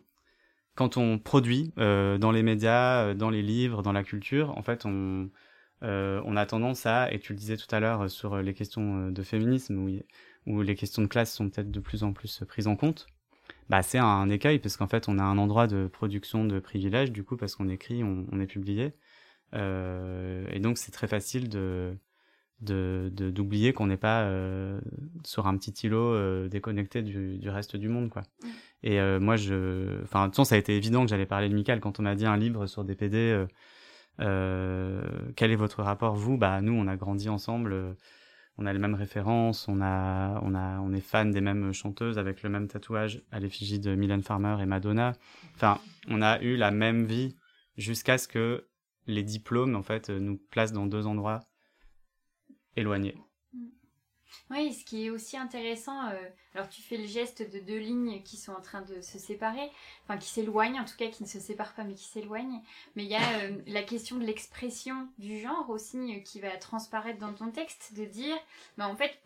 [0.79, 4.61] quand on produit euh, dans les médias, euh, dans les livres, dans la culture, en
[4.61, 5.29] fait, on,
[5.83, 9.11] euh, on a tendance à, et tu le disais tout à l'heure sur les questions
[9.11, 9.77] de féminisme,
[10.47, 13.07] où, les questions de classe sont peut-être de plus en plus prises en compte,
[13.69, 17.11] bah, c'est un écueil, parce qu'en fait, on a un endroit de production de privilèges,
[17.11, 18.93] du coup, parce qu'on écrit, on, est publié.
[19.53, 21.97] et donc, c'est très facile de
[22.61, 24.29] d'oublier qu'on n'est pas
[25.25, 28.23] sur un petit îlot déconnecté du, du, reste du monde quoi.
[28.83, 31.49] Et euh, moi je enfin de toute façon ça a été évident que j'allais parler
[31.49, 33.45] de Michael quand on m'a dit un livre sur des PD
[34.17, 36.37] quel est votre rapport vous?
[36.37, 37.95] Bah nous on a grandi ensemble
[38.59, 42.19] on a les mêmes références, on a, on a, on est fan des mêmes chanteuses
[42.19, 45.13] avec le même tatouage à l'effigie de Mylène Farmer et Madonna.
[45.55, 47.37] Enfin, on a eu la même vie
[47.77, 48.67] jusqu'à ce que
[49.07, 51.39] les diplômes en fait nous placent dans deux endroits
[52.75, 53.15] éloigné.
[54.49, 56.15] Oui, ce qui est aussi intéressant, euh,
[56.55, 59.69] alors tu fais le geste de deux lignes qui sont en train de se séparer,
[60.03, 62.61] enfin qui s'éloignent, en tout cas qui ne se séparent pas mais qui s'éloignent,
[62.95, 66.55] mais il y a euh, la question de l'expression du genre aussi euh, qui va
[66.57, 68.37] transparaître dans ton texte, de dire,
[68.77, 69.19] bah, en fait,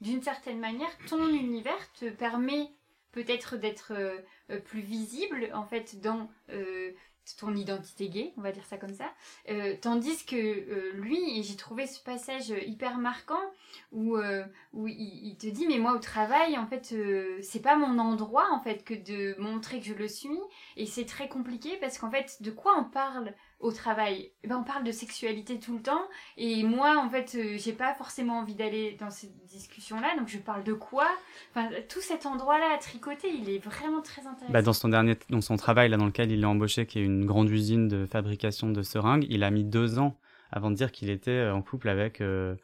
[0.00, 2.70] d'une certaine manière, ton univers te permet
[3.12, 3.94] peut-être d'être
[4.66, 6.28] plus visible en fait dans
[7.36, 9.10] ton identité gay, on va dire ça comme ça.
[9.48, 13.40] Euh, tandis que euh, lui, et j'ai trouvé ce passage hyper marquant
[13.92, 16.94] où, euh, il, te dit mais moi au travail en fait
[17.42, 20.38] c'est pas mon endroit en fait que de montrer que je le suis
[20.76, 24.58] et c'est très compliqué parce qu'en fait de quoi on parle au travail, eh ben,
[24.58, 26.02] on parle de sexualité tout le temps.
[26.36, 30.28] Et moi en fait euh, j'ai pas forcément envie d'aller dans ces discussions là donc
[30.28, 31.08] je parle de quoi?
[31.50, 34.52] Enfin tout cet endroit là à tricoter il est vraiment très intéressant.
[34.52, 37.04] Bah, dans son dernier dans son travail là dans lequel il est embauché qui est
[37.04, 40.16] une grande usine de fabrication de seringues il a mis deux ans
[40.52, 42.54] avant de dire qu'il était euh, en couple avec euh,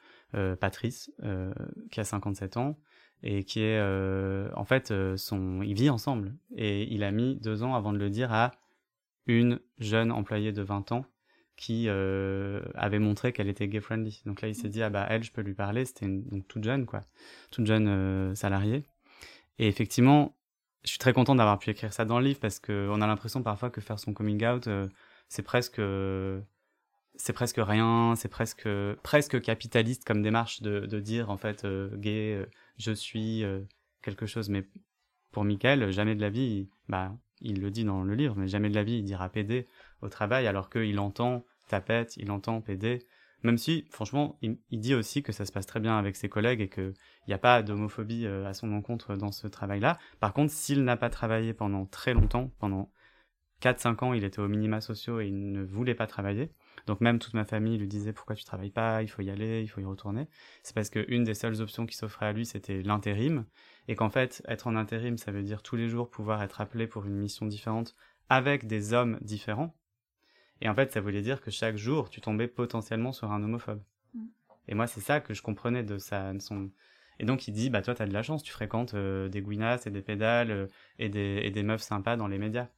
[0.60, 1.12] Patrice
[1.92, 2.76] qui a 57 ans
[3.22, 6.34] et qui est en fait son il vit ensemble.
[6.56, 8.50] Et il a mis deux ans avant de le dire à
[9.26, 11.06] une jeune employée de 20 ans
[11.56, 14.22] qui euh, avait montré qu'elle était gay friendly.
[14.26, 15.84] Donc là, il s'est dit ah bah elle, je peux lui parler.
[15.84, 17.02] C'était donc toute jeune quoi,
[17.50, 18.84] toute jeune euh, salariée.
[19.58, 20.36] Et effectivement,
[20.84, 23.06] je suis très content d'avoir pu écrire ça dans le livre parce que on a
[23.06, 24.88] l'impression parfois que faire son coming out, euh,
[25.28, 25.80] c'est presque
[27.16, 28.68] c'est presque rien, c'est presque
[29.02, 31.64] presque capitaliste comme démarche de, de dire en fait
[31.94, 32.44] gay,
[32.78, 33.44] je suis
[34.02, 34.48] quelque chose.
[34.48, 34.66] Mais
[35.30, 38.70] pour Michael, jamais de la vie, bah il le dit dans le livre, mais jamais
[38.70, 39.66] de la vie il dira PD
[40.02, 43.06] au travail, alors qu'il entend tapette, il entend PD.
[43.42, 46.62] Même si, franchement, il, dit aussi que ça se passe très bien avec ses collègues
[46.62, 46.94] et qu'il
[47.28, 49.98] n'y a pas d'homophobie euh, à son encontre dans ce travail-là.
[50.18, 52.90] Par contre, s'il n'a pas travaillé pendant très longtemps, pendant
[53.60, 56.50] 4-5 ans, il était au minima sociaux et il ne voulait pas travailler.
[56.86, 59.62] Donc même toute ma famille lui disait pourquoi tu travailles pas, il faut y aller,
[59.62, 60.26] il faut y retourner.
[60.62, 63.44] C'est parce qu'une des seules options qui s'offrait à lui, c'était l'intérim.
[63.88, 66.86] Et qu'en fait, être en intérim, ça veut dire tous les jours pouvoir être appelé
[66.86, 67.94] pour une mission différente
[68.28, 69.74] avec des hommes différents.
[70.60, 73.82] Et en fait, ça voulait dire que chaque jour, tu tombais potentiellement sur un homophobe.
[74.14, 74.26] Mm.
[74.68, 76.70] Et moi, c'est ça que je comprenais de sa, son...
[77.18, 79.86] Et donc, il dit, bah, toi, t'as de la chance, tu fréquentes euh, des gouinasses
[79.86, 80.66] et des pédales euh,
[80.98, 82.68] et, des, et des meufs sympas dans les médias.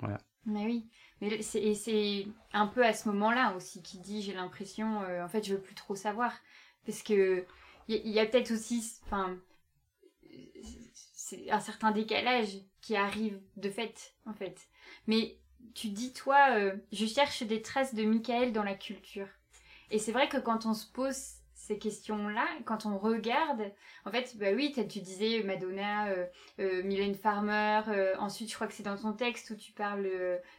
[0.00, 0.18] Voilà.
[0.44, 0.86] Mais oui.
[1.20, 5.28] Mais et c'est un peu à ce moment-là aussi qu'il dit, j'ai l'impression, euh, en
[5.28, 6.32] fait, je veux plus trop savoir.
[6.84, 7.46] Parce que
[7.88, 9.38] il y, a peut-être aussi, enfin,
[11.50, 14.68] un certain décalage qui arrive de fait, en fait.
[15.06, 15.38] Mais
[15.74, 19.28] tu dis, toi, euh, je cherche des traces de Michael dans la culture.
[19.90, 23.72] Et c'est vrai que quand on se pose ces questions-là, quand on regarde,
[24.04, 26.26] en fait, bah oui, tu disais Madonna, euh,
[26.60, 30.08] euh, Mylène Farmer, euh, ensuite je crois que c'est dans ton texte où tu parles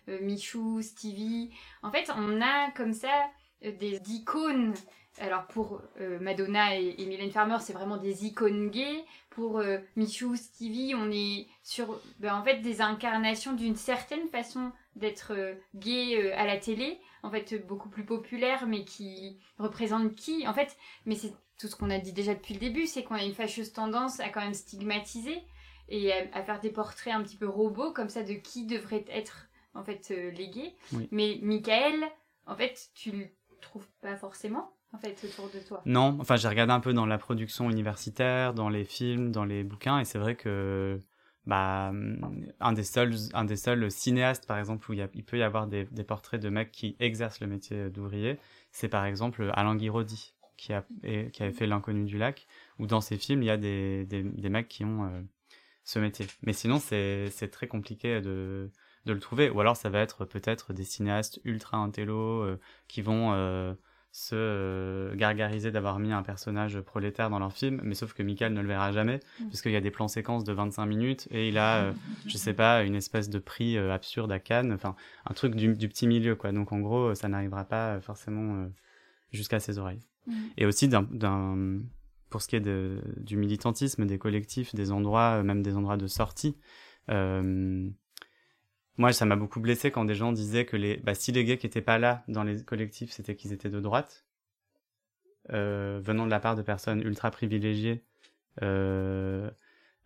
[0.07, 1.51] Michou, Stevie.
[1.83, 3.29] En fait, on a comme ça
[3.61, 4.73] des icônes.
[5.19, 5.81] Alors pour
[6.19, 9.05] Madonna et, et, Mylène Farmer, c'est vraiment des icônes gays.
[9.29, 9.61] Pour
[9.95, 15.33] Michou, Stevie, on est sur bah, en fait des incarnations d'une certaine façon d'être
[15.73, 20.77] gay à la télé en fait beaucoup plus populaire, mais qui représente qui En fait,
[21.05, 23.33] mais c'est tout ce qu'on a dit déjà depuis le début, c'est qu'on a une
[23.33, 25.41] fâcheuse tendance à quand même stigmatiser
[25.89, 29.47] et à, faire des portraits un petit peu robots comme ça de qui devrait être
[29.73, 30.75] en fait euh, légué.
[31.11, 32.05] Mais Michael,
[32.45, 33.27] en fait, tu le
[33.61, 35.81] trouves pas forcément en autour de toi.
[35.85, 39.63] Non, enfin j'ai regardé un peu dans la production universitaire, dans les films, dans les
[39.63, 40.99] bouquins, et c'est vrai que
[41.45, 41.91] bah,
[42.59, 45.85] un des seuls, un des seuls cinéastes, par exemple, où il, peut y avoir des,
[46.07, 48.39] portraits de mecs qui exercent le métier d'ouvrier,
[48.71, 52.47] c'est par exemple Alain Guiraudy, qui, a, avait fait L'inconnu du lac,
[52.79, 55.21] où dans ses films, il y a des, mecs qui ont euh,
[55.83, 56.25] ce métier.
[56.41, 58.71] Mais sinon, c'est très compliqué de,
[59.05, 59.49] de le trouver.
[59.49, 63.73] Ou alors, ça va être peut-être des cinéastes ultra intello euh, qui vont euh,
[64.15, 68.53] se euh, gargariser d'avoir mis un personnage prolétaire dans leur film, mais sauf que Michael
[68.53, 69.49] ne le verra jamais, mm.
[69.49, 71.93] parce qu'il y a des plans séquences de 25 minutes, et il a, euh,
[72.25, 74.95] je sais pas, une espèce de prix euh, absurde à Cannes, enfin,
[75.29, 76.53] un truc du, du, petit milieu, quoi.
[76.53, 78.69] Donc, en gros, ça n'arrivera pas forcément
[79.33, 79.99] jusqu'à ses oreilles.
[80.27, 80.33] Mm.
[80.59, 81.81] Et aussi, d'un,
[82.29, 86.07] pour ce qui est de, du militantisme, des collectifs, des endroits, même des endroits de
[86.07, 86.55] sortie,
[88.97, 91.57] moi, ça m'a beaucoup blessé quand des gens disaient que les, bah, si les gays
[91.57, 94.25] qui étaient pas là dans les collectifs, c'était qu'ils étaient de droite,
[95.51, 98.03] euh, venant de la part de personnes ultra privilégiées,
[98.61, 99.49] euh,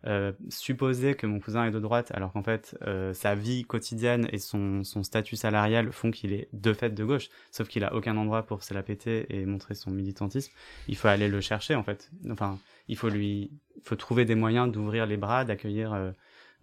[0.06, 4.28] euh, supposer que mon cousin est de droite, alors qu'en fait, euh, sa vie quotidienne
[4.32, 7.94] et son, son statut salarial font qu'il est de fait de gauche, sauf qu'il a
[7.94, 10.52] aucun endroit pour se la péter et montrer son militantisme.
[10.88, 12.10] Il faut aller le chercher, en fait.
[12.30, 16.12] Enfin, il faut lui, il faut trouver des moyens d'ouvrir les bras, d'accueillir euh,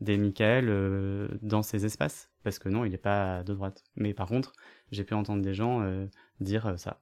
[0.02, 2.30] des Michael euh, dans ces espaces.
[2.44, 3.84] Parce que non il n'est pas de droite.
[3.96, 4.54] Mais par contre
[4.92, 6.06] j'ai pu entendre des gens euh,
[6.40, 7.02] dire euh, ça.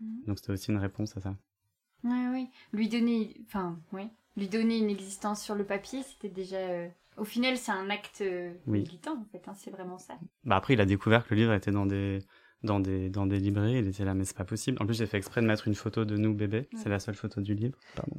[0.00, 0.24] Mhm.
[0.26, 1.36] donc c'était aussi une réponse à ça.
[2.02, 6.58] Oui oui lui donner enfin oui lui donner une existence sur le papier c'était déjà
[7.16, 8.22] au final c'est un acte
[8.66, 10.18] militant en fait hein, c'est vraiment ça.
[10.44, 12.18] Bah après il a découvert que le livre était dans des
[12.62, 14.76] dans des dans des librairies il était là mais c'est pas possible.
[14.82, 17.14] En plus j'ai fait exprès de mettre une photo de nous bébé c'est la seule
[17.14, 18.16] photo du livre pardon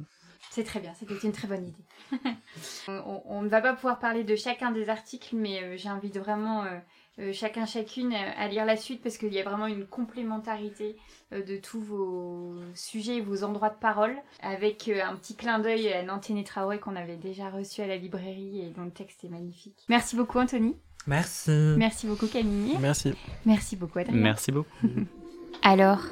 [0.50, 1.84] c'est très bien, c'était une très bonne idée.
[2.88, 6.78] on, ne va pas pouvoir parler de chacun des articles, mais euh, j'invite vraiment euh,
[7.18, 10.96] euh, chacun, chacune à lire la suite parce qu'il y a vraiment une complémentarité
[11.32, 16.02] de tous vos sujets et vos endroits de parole, avec un petit clin d'œil à
[16.02, 19.84] Nanténé Traoré qu'on avait déjà reçu à la librairie et dont le texte est magnifique.
[19.88, 20.76] Merci beaucoup Anthony.
[21.06, 21.74] Merci.
[21.76, 22.76] Merci beaucoup Camille.
[22.80, 23.14] Merci.
[23.44, 24.16] Merci beaucoup Adrien.
[24.20, 24.68] Merci beaucoup.
[25.62, 26.02] Alors,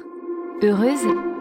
[0.61, 1.34] heureuse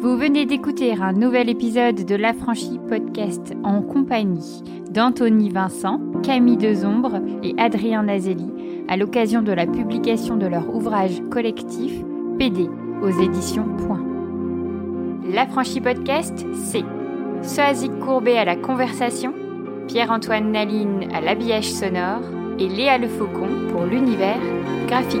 [0.00, 7.20] vous venez d'écouter un nouvel épisode de l'Affranchi Podcast en compagnie d'Anthony Vincent, Camille Dezombre
[7.42, 8.50] et Adrien Nazelli
[8.88, 11.92] à l'occasion de la publication de leur ouvrage collectif
[12.38, 12.70] PD
[13.02, 14.02] aux éditions Point.
[15.34, 16.84] L'Affranchi Podcast, c'est
[17.42, 19.34] Soazic Courbet à la conversation,
[19.86, 22.22] Pierre-Antoine Naline à l'habillage sonore
[22.58, 24.40] et Léa Le Faucon pour l'univers
[24.86, 25.20] graphique.